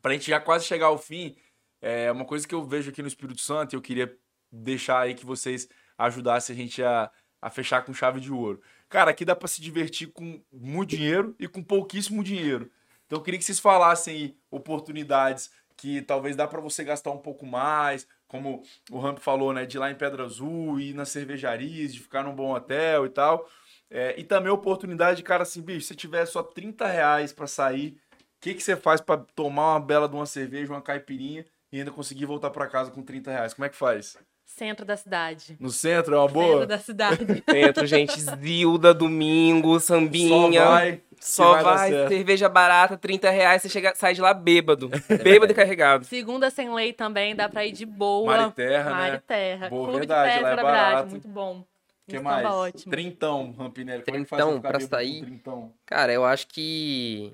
Pra 0.00 0.12
gente 0.12 0.30
já 0.30 0.40
quase 0.40 0.64
chegar 0.64 0.86
ao 0.86 0.96
fim, 0.96 1.36
é 1.82 2.10
uma 2.12 2.24
coisa 2.24 2.46
que 2.46 2.54
eu 2.54 2.64
vejo 2.64 2.90
aqui 2.90 3.02
no 3.02 3.08
Espírito 3.08 3.40
Santo 3.40 3.74
e 3.74 3.76
eu 3.76 3.82
queria 3.82 4.16
deixar 4.52 5.00
aí 5.00 5.14
que 5.14 5.26
vocês 5.26 5.68
ajudassem 5.98 6.54
a 6.54 6.58
gente 6.58 6.82
a, 6.82 7.10
a 7.40 7.50
fechar 7.50 7.84
com 7.84 7.92
chave 7.92 8.20
de 8.20 8.32
ouro. 8.32 8.60
Cara, 8.88 9.10
aqui 9.10 9.24
dá 9.24 9.34
pra 9.34 9.48
se 9.48 9.60
divertir 9.60 10.08
com 10.08 10.40
muito 10.52 10.90
dinheiro 10.90 11.34
e 11.38 11.48
com 11.48 11.62
pouquíssimo 11.62 12.22
dinheiro. 12.22 12.70
Então 13.06 13.18
eu 13.18 13.22
queria 13.22 13.38
que 13.38 13.44
vocês 13.44 13.60
falassem 13.60 14.14
aí 14.14 14.36
oportunidades 14.50 15.50
que 15.76 16.02
talvez 16.02 16.36
dá 16.36 16.46
pra 16.46 16.60
você 16.60 16.84
gastar 16.84 17.10
um 17.10 17.18
pouco 17.18 17.44
mais, 17.44 18.06
como 18.28 18.62
o 18.90 18.98
Ramp 18.98 19.18
falou, 19.18 19.52
né, 19.52 19.66
de 19.66 19.76
ir 19.76 19.80
lá 19.80 19.90
em 19.90 19.94
Pedra 19.94 20.24
Azul, 20.24 20.80
ir 20.80 20.94
nas 20.94 21.08
cervejarias, 21.08 21.92
de 21.92 22.00
ficar 22.00 22.22
num 22.22 22.34
bom 22.34 22.54
hotel 22.54 23.06
e 23.06 23.08
tal. 23.08 23.48
É, 23.90 24.18
e 24.18 24.24
também 24.24 24.50
a 24.50 24.54
oportunidade, 24.54 25.22
cara, 25.22 25.42
assim, 25.42 25.60
bicho, 25.62 25.86
se 25.86 25.94
tiver 25.94 26.24
só 26.26 26.42
30 26.42 26.86
reais 26.86 27.32
pra 27.32 27.46
sair, 27.46 27.96
o 28.12 28.40
que, 28.40 28.54
que 28.54 28.62
você 28.62 28.76
faz 28.76 29.00
pra 29.00 29.18
tomar 29.18 29.74
uma 29.74 29.80
bela 29.80 30.08
de 30.08 30.14
uma 30.14 30.26
cerveja, 30.26 30.72
uma 30.72 30.82
caipirinha 30.82 31.44
e 31.70 31.78
ainda 31.78 31.90
conseguir 31.90 32.26
voltar 32.26 32.50
pra 32.50 32.66
casa 32.66 32.90
com 32.90 33.02
30 33.02 33.30
reais? 33.30 33.54
Como 33.54 33.64
é 33.64 33.68
que 33.68 33.76
faz? 33.76 34.16
Centro 34.44 34.84
da 34.84 34.96
cidade. 34.96 35.56
No 35.58 35.70
centro 35.70 36.14
é 36.14 36.18
uma 36.18 36.28
boa? 36.28 36.46
Centro 36.52 36.66
da 36.66 36.78
cidade. 36.78 37.24
Dentro, 37.46 37.86
gente, 37.86 38.20
Zilda, 38.20 38.92
domingo, 38.94 39.80
Só 39.80 39.94
sambinha. 39.94 40.64
vai. 40.64 41.00
Só 41.18 41.52
vai 41.52 41.64
dar 41.64 41.74
vai, 41.76 41.90
certo. 41.90 42.08
cerveja 42.10 42.48
barata, 42.48 42.98
30 42.98 43.30
reais, 43.30 43.62
você 43.62 43.68
chega, 43.70 43.94
sai 43.94 44.12
de 44.12 44.20
lá 44.20 44.34
bêbado. 44.34 44.90
Bêbado 45.24 45.52
e 45.52 45.54
carregado. 45.54 46.04
Segunda 46.04 46.50
sem 46.50 46.72
lei 46.72 46.92
também, 46.92 47.34
dá 47.34 47.48
pra 47.48 47.64
ir 47.64 47.72
de 47.72 47.86
boa. 47.86 48.36
Mar 48.36 48.48
e 48.48 48.52
terra, 48.52 48.90
Mar 48.90 49.10
né? 49.10 49.16
e 49.16 49.20
terra. 49.20 49.68
Boa, 49.70 49.84
Clube 49.84 49.98
verdade, 50.00 50.36
de 50.36 50.42
lá 50.42 50.50
é 50.50 50.56
da 50.56 50.62
Brade, 50.62 50.78
barato. 50.78 51.10
muito 51.10 51.28
bom. 51.28 51.64
O 52.06 52.10
que 52.10 52.18
mais? 52.18 52.46
ótimo. 52.46 52.90
Trintão, 52.90 53.54
Rampinelli. 53.58 54.02
Como 54.04 54.18
é 54.18 54.20
que 54.20 54.26
faz 54.26 54.42
Trintão 54.42 54.60
pra 54.60 54.80
sair? 54.80 55.22
Trintão? 55.22 55.72
Cara, 55.86 56.12
eu 56.12 56.22
acho 56.26 56.46
que 56.48 57.32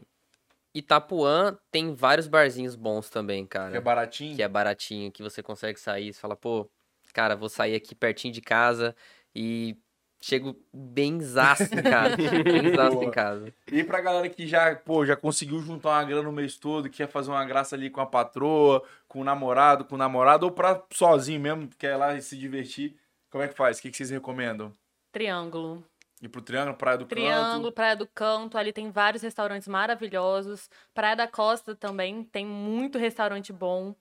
Itapuã 0.72 1.58
tem 1.72 1.92
vários 1.92 2.28
barzinhos 2.28 2.76
bons 2.76 3.10
também, 3.10 3.44
cara. 3.44 3.72
Que 3.72 3.76
é 3.76 3.80
baratinho? 3.80 4.36
que 4.36 4.42
é 4.42 4.48
baratinho, 4.48 5.10
que 5.10 5.22
você 5.22 5.42
consegue 5.42 5.80
sair, 5.80 6.12
você 6.12 6.20
fala, 6.20 6.36
pô, 6.36 6.68
cara, 7.12 7.36
vou 7.36 7.48
sair 7.48 7.74
aqui 7.74 7.94
pertinho 7.94 8.32
de 8.32 8.40
casa 8.40 8.94
e 9.34 9.76
chego 10.20 10.54
bem 10.72 11.20
zaço 11.20 11.64
em 11.64 11.82
casa. 11.82 12.16
bem 12.44 12.74
zaço 12.74 13.02
em 13.02 13.10
casa. 13.10 13.54
E 13.70 13.82
pra 13.82 14.00
galera 14.00 14.28
que 14.28 14.46
já, 14.46 14.74
pô, 14.76 15.04
já 15.04 15.16
conseguiu 15.16 15.60
juntar 15.60 15.90
uma 15.90 16.04
grana 16.04 16.22
no 16.22 16.32
mês 16.32 16.56
todo, 16.56 16.90
quer 16.90 17.08
fazer 17.08 17.30
uma 17.30 17.44
graça 17.44 17.74
ali 17.74 17.88
com 17.88 18.00
a 18.00 18.06
patroa, 18.06 18.82
com 19.08 19.20
o 19.20 19.24
namorado, 19.24 19.84
com 19.84 19.94
o 19.94 19.98
namorado, 19.98 20.46
ou 20.46 20.52
pra 20.52 20.82
sozinho 20.92 21.40
mesmo, 21.40 21.68
quer 21.78 21.94
ir 21.94 21.96
lá 21.96 22.14
e 22.14 22.22
se 22.22 22.36
divertir, 22.36 22.94
como 23.30 23.42
é 23.42 23.48
que 23.48 23.54
faz? 23.54 23.78
O 23.78 23.82
que, 23.82 23.90
que 23.90 23.96
vocês 23.96 24.10
recomendam? 24.10 24.72
Triângulo. 25.10 25.84
Ir 26.20 26.28
pro 26.28 26.42
Triângulo, 26.42 26.76
Praia 26.76 26.98
do 26.98 27.06
Triângulo, 27.06 27.62
Canto? 27.64 27.72
Praia 27.72 27.96
do 27.96 28.06
Canto, 28.06 28.58
ali 28.58 28.74
tem 28.74 28.90
vários 28.90 29.22
restaurantes 29.22 29.66
maravilhosos. 29.66 30.68
Praia 30.92 31.16
da 31.16 31.26
Costa 31.26 31.74
também 31.74 32.24
tem 32.24 32.44
muito 32.44 32.98
restaurante 32.98 33.54
bom. 33.54 33.94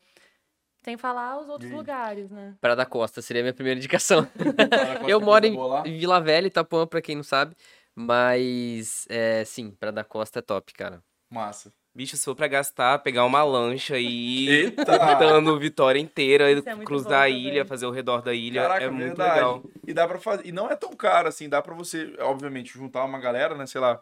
Sem 0.89 0.97
falar 0.97 1.39
os 1.39 1.47
outros 1.47 1.69
E 1.69 1.75
lugares, 1.75 2.31
né? 2.31 2.55
Praia 2.59 2.75
da 2.75 2.83
Costa 2.85 3.21
seria 3.21 3.43
a 3.43 3.43
minha 3.43 3.53
primeira 3.53 3.77
indicação. 3.77 4.27
Eu 5.07 5.21
moro 5.21 5.45
em? 5.45 5.55
Vila 5.83 6.19
Velha, 6.19 6.47
Itapuã, 6.47 6.87
pra 6.87 6.99
quem 6.99 7.15
não 7.15 7.21
sabe. 7.21 7.55
Mas, 7.93 9.05
é, 9.07 9.45
sim, 9.45 9.69
Praia 9.69 9.93
da 9.93 10.03
Costa 10.03 10.39
é 10.39 10.41
top, 10.41 10.73
cara. 10.73 11.03
Massa. 11.29 11.71
Bicho, 11.93 12.17
se 12.17 12.25
for 12.25 12.33
pra 12.33 12.47
gastar, 12.47 12.97
pegar 12.99 13.23
uma 13.23 13.43
lancha 13.43 13.99
e 13.99 14.49
ir 14.49 14.75
dando 15.19 15.59
Vitória 15.59 15.99
inteira, 15.99 16.49
é 16.49 16.55
muito 16.55 16.87
cruzar 16.87 17.21
a 17.23 17.29
ilha, 17.29 17.57
também. 17.57 17.65
fazer 17.65 17.85
o 17.85 17.91
redor 17.91 18.23
da 18.23 18.33
ilha, 18.33 18.63
Caraca, 18.63 18.83
é 18.85 18.89
muito 18.89 19.03
verdade. 19.09 19.33
legal. 19.35 19.63
E 19.85 19.93
dá 19.93 20.07
para 20.07 20.17
fazer. 20.17 20.47
E 20.47 20.51
não 20.51 20.71
é 20.71 20.75
tão 20.75 20.95
caro 20.95 21.27
assim, 21.27 21.47
dá 21.47 21.61
pra 21.61 21.75
você, 21.75 22.15
obviamente, 22.19 22.73
juntar 22.73 23.05
uma 23.05 23.19
galera, 23.19 23.53
né? 23.53 23.67
Sei 23.67 23.79
lá, 23.79 24.01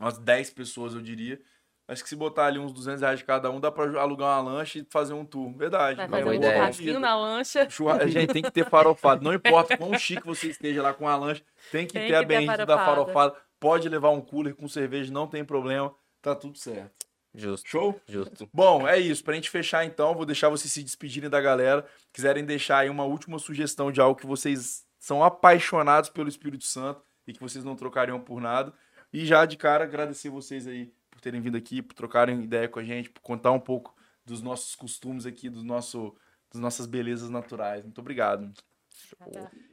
umas 0.00 0.18
10 0.18 0.50
pessoas, 0.50 0.92
eu 0.92 1.00
diria. 1.00 1.40
Acho 1.90 2.02
que 2.04 2.08
se 2.08 2.14
botar 2.16 2.46
ali 2.46 2.58
uns 2.58 2.72
200 2.72 3.00
reais 3.02 3.18
de 3.18 3.24
cada 3.24 3.50
um, 3.50 3.58
dá 3.58 3.70
pra 3.70 3.82
alugar 4.00 4.40
uma 4.40 4.52
lancha 4.52 4.78
e 4.78 4.86
fazer 4.90 5.12
um 5.12 5.24
tour. 5.24 5.52
Verdade. 5.56 5.96
Vai 5.96 6.06
Uma 6.06 6.10
fazer 6.10 6.22
boa 6.24 6.34
um 6.34 6.38
ideia. 6.38 6.54
churrasquinho 6.54 7.00
na 7.00 7.16
lancha. 7.16 7.68
Churra- 7.68 8.06
Gente, 8.06 8.32
tem 8.32 8.42
que 8.42 8.50
ter 8.52 8.68
farofado. 8.68 9.24
Não 9.24 9.34
importa 9.34 9.76
quão 9.76 9.98
chique 9.98 10.24
você 10.24 10.48
esteja 10.50 10.82
lá 10.82 10.94
com 10.94 11.08
a 11.08 11.16
lancha, 11.16 11.42
tem 11.72 11.86
que 11.86 11.92
Tem 11.94 12.06
ter 12.08 12.14
a 12.14 12.18
que 12.20 12.24
a 12.24 12.28
bendita 12.28 12.64
da 12.64 12.78
farofada. 12.78 13.12
farofada. 13.12 13.36
Pode 13.58 13.88
levar 13.88 14.10
um 14.10 14.20
cooler 14.20 14.54
com 14.54 14.68
cerveja, 14.68 15.12
não 15.12 15.26
tem 15.26 15.44
problema. 15.44 15.92
Tá 16.22 16.34
tudo 16.34 16.56
certo. 16.58 17.06
Justo, 17.34 17.68
Show? 17.68 18.00
justo. 18.08 18.48
Bom, 18.52 18.86
é 18.88 18.98
isso. 18.98 19.22
Pra 19.22 19.34
gente 19.34 19.50
fechar 19.50 19.84
então, 19.84 20.14
vou 20.14 20.24
deixar 20.26 20.48
vocês 20.48 20.72
se 20.72 20.82
despedirem 20.82 21.28
da 21.30 21.40
galera. 21.40 21.84
Quiserem 22.12 22.44
deixar 22.44 22.78
aí 22.78 22.90
uma 22.90 23.04
última 23.04 23.38
sugestão 23.38 23.92
de 23.92 24.00
algo 24.00 24.18
que 24.18 24.26
vocês 24.26 24.84
são 24.98 25.22
apaixonados 25.22 26.08
pelo 26.10 26.28
Espírito 26.28 26.64
Santo 26.64 27.02
e 27.26 27.32
que 27.32 27.40
vocês 27.40 27.64
não 27.64 27.76
trocariam 27.76 28.18
por 28.20 28.40
nada. 28.40 28.72
E 29.12 29.24
já 29.26 29.44
de 29.44 29.56
cara, 29.56 29.84
agradecer 29.84 30.28
vocês 30.28 30.66
aí 30.66 30.92
por 31.20 31.24
terem 31.24 31.40
vindo 31.40 31.56
aqui, 31.56 31.82
por 31.82 31.94
trocarem 31.94 32.42
ideia 32.42 32.66
com 32.66 32.78
a 32.78 32.84
gente, 32.84 33.10
por 33.10 33.20
contar 33.20 33.52
um 33.52 33.60
pouco 33.60 33.94
dos 34.24 34.40
nossos 34.40 34.74
costumes 34.74 35.26
aqui, 35.26 35.50
do 35.50 35.62
nosso, 35.62 36.16
das 36.52 36.60
nossas 36.60 36.86
belezas 36.86 37.28
naturais. 37.28 37.84
Muito 37.84 38.00
obrigado. 38.00 38.50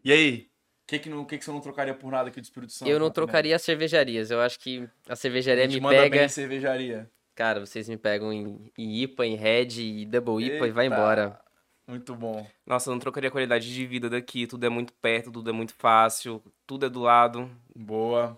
E 0.03 0.11
aí? 0.11 0.49
O 0.83 0.87
que, 0.87 0.99
que, 0.99 1.09
não- 1.09 1.25
que, 1.25 1.37
que 1.37 1.43
você 1.45 1.51
não 1.51 1.59
trocaria 1.61 1.93
por 1.93 2.11
nada 2.11 2.29
aqui 2.29 2.39
do 2.39 2.43
Espírito 2.43 2.71
Santo? 2.73 2.89
Eu 2.89 2.99
não 2.99 3.07
Martinelli? 3.07 3.13
trocaria 3.13 3.55
as 3.55 3.61
cervejarias. 3.61 4.31
Eu 4.31 4.41
acho 4.41 4.59
que 4.59 4.87
a 5.07 5.13
A 5.13 5.15
cervejaria 5.15 5.63
gente 5.65 5.75
me 5.75 5.81
manda 5.81 5.97
pega. 5.97 6.17
bem 6.17 6.25
em 6.25 6.29
cervejaria. 6.29 7.09
Cara, 7.35 7.59
vocês 7.65 7.87
me 7.89 7.97
pegam 7.97 8.31
em, 8.33 8.71
em 8.77 9.01
IPA, 9.03 9.25
em 9.25 9.35
Red 9.35 9.81
e 9.81 10.05
Double 10.05 10.43
IPA 10.45 10.67
e 10.67 10.71
vai 10.71 10.87
embora. 10.87 11.39
Muito 11.85 12.15
bom. 12.15 12.45
Nossa, 12.65 12.89
eu 12.89 12.93
não 12.93 12.99
trocaria 12.99 13.27
a 13.29 13.31
qualidade 13.31 13.73
de 13.73 13.85
vida 13.85 14.09
daqui, 14.09 14.47
tudo 14.47 14.65
é 14.65 14.69
muito 14.69 14.91
perto, 14.93 15.31
tudo 15.31 15.49
é 15.49 15.53
muito 15.53 15.73
fácil, 15.73 16.41
tudo 16.65 16.85
é 16.85 16.89
do 16.89 16.99
lado. 17.01 17.49
Boa. 17.75 18.37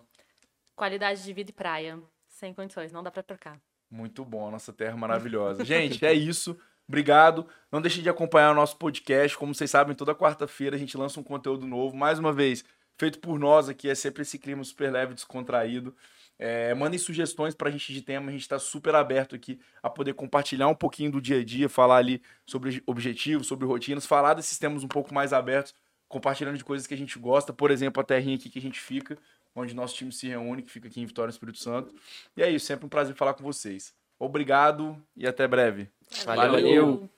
Qualidade 0.75 1.23
de 1.23 1.33
vida 1.33 1.49
e 1.49 1.53
praia. 1.53 1.99
Sem 2.39 2.53
condições, 2.53 2.93
não 2.93 3.03
dá 3.03 3.11
pra 3.11 3.21
trocar. 3.21 3.59
Muito 3.91 4.23
bom, 4.23 4.47
a 4.47 4.51
nossa 4.51 4.71
terra 4.71 4.95
maravilhosa. 4.95 5.65
Gente, 5.65 6.05
é 6.05 6.13
isso. 6.13 6.57
Obrigado. 6.87 7.45
Não 7.69 7.81
deixem 7.81 8.01
de 8.01 8.07
acompanhar 8.07 8.51
o 8.51 8.55
nosso 8.55 8.77
podcast. 8.77 9.37
Como 9.37 9.53
vocês 9.53 9.69
sabem, 9.69 9.93
toda 9.93 10.15
quarta-feira 10.15 10.77
a 10.77 10.79
gente 10.79 10.95
lança 10.95 11.19
um 11.19 11.23
conteúdo 11.23 11.67
novo. 11.67 11.97
Mais 11.97 12.17
uma 12.17 12.31
vez, 12.31 12.63
feito 12.97 13.19
por 13.19 13.37
nós 13.37 13.67
aqui. 13.67 13.89
É 13.89 13.93
sempre 13.93 14.21
esse 14.21 14.39
clima 14.39 14.63
super 14.63 14.89
leve, 14.89 15.13
descontraído. 15.13 15.93
É, 16.37 16.73
mandem 16.73 16.97
sugestões 16.97 17.53
pra 17.53 17.69
gente 17.69 17.91
de 17.91 18.01
tema. 18.01 18.29
A 18.29 18.31
gente 18.31 18.43
está 18.43 18.57
super 18.57 18.95
aberto 18.95 19.35
aqui 19.35 19.59
a 19.83 19.89
poder 19.89 20.13
compartilhar 20.13 20.69
um 20.69 20.75
pouquinho 20.75 21.11
do 21.11 21.19
dia 21.19 21.41
a 21.41 21.43
dia, 21.43 21.67
falar 21.67 21.97
ali 21.97 22.21
sobre 22.45 22.81
objetivos, 22.85 23.47
sobre 23.47 23.65
rotinas, 23.67 24.05
falar 24.05 24.33
desses 24.33 24.57
temas 24.57 24.81
um 24.81 24.87
pouco 24.87 25.13
mais 25.13 25.33
abertos, 25.33 25.75
compartilhando 26.07 26.57
de 26.57 26.63
coisas 26.63 26.87
que 26.87 26.93
a 26.93 26.97
gente 26.97 27.19
gosta. 27.19 27.51
Por 27.51 27.69
exemplo, 27.69 27.99
a 27.99 28.05
terrinha 28.05 28.37
aqui 28.37 28.49
que 28.49 28.59
a 28.59 28.61
gente 28.61 28.79
fica, 28.79 29.17
onde 29.55 29.73
nosso 29.73 29.95
time 29.95 30.11
se 30.11 30.27
reúne, 30.27 30.61
que 30.61 30.71
fica 30.71 30.87
aqui 30.87 31.01
em 31.01 31.05
Vitória, 31.05 31.31
Espírito 31.31 31.59
Santo. 31.59 31.93
E 32.35 32.43
é 32.43 32.49
isso, 32.49 32.65
sempre 32.65 32.85
um 32.85 32.89
prazer 32.89 33.15
falar 33.15 33.33
com 33.33 33.43
vocês. 33.43 33.93
Obrigado 34.17 35.01
e 35.15 35.27
até 35.27 35.47
breve. 35.47 35.89
Valeu. 36.25 36.51
Valeu. 36.51 37.09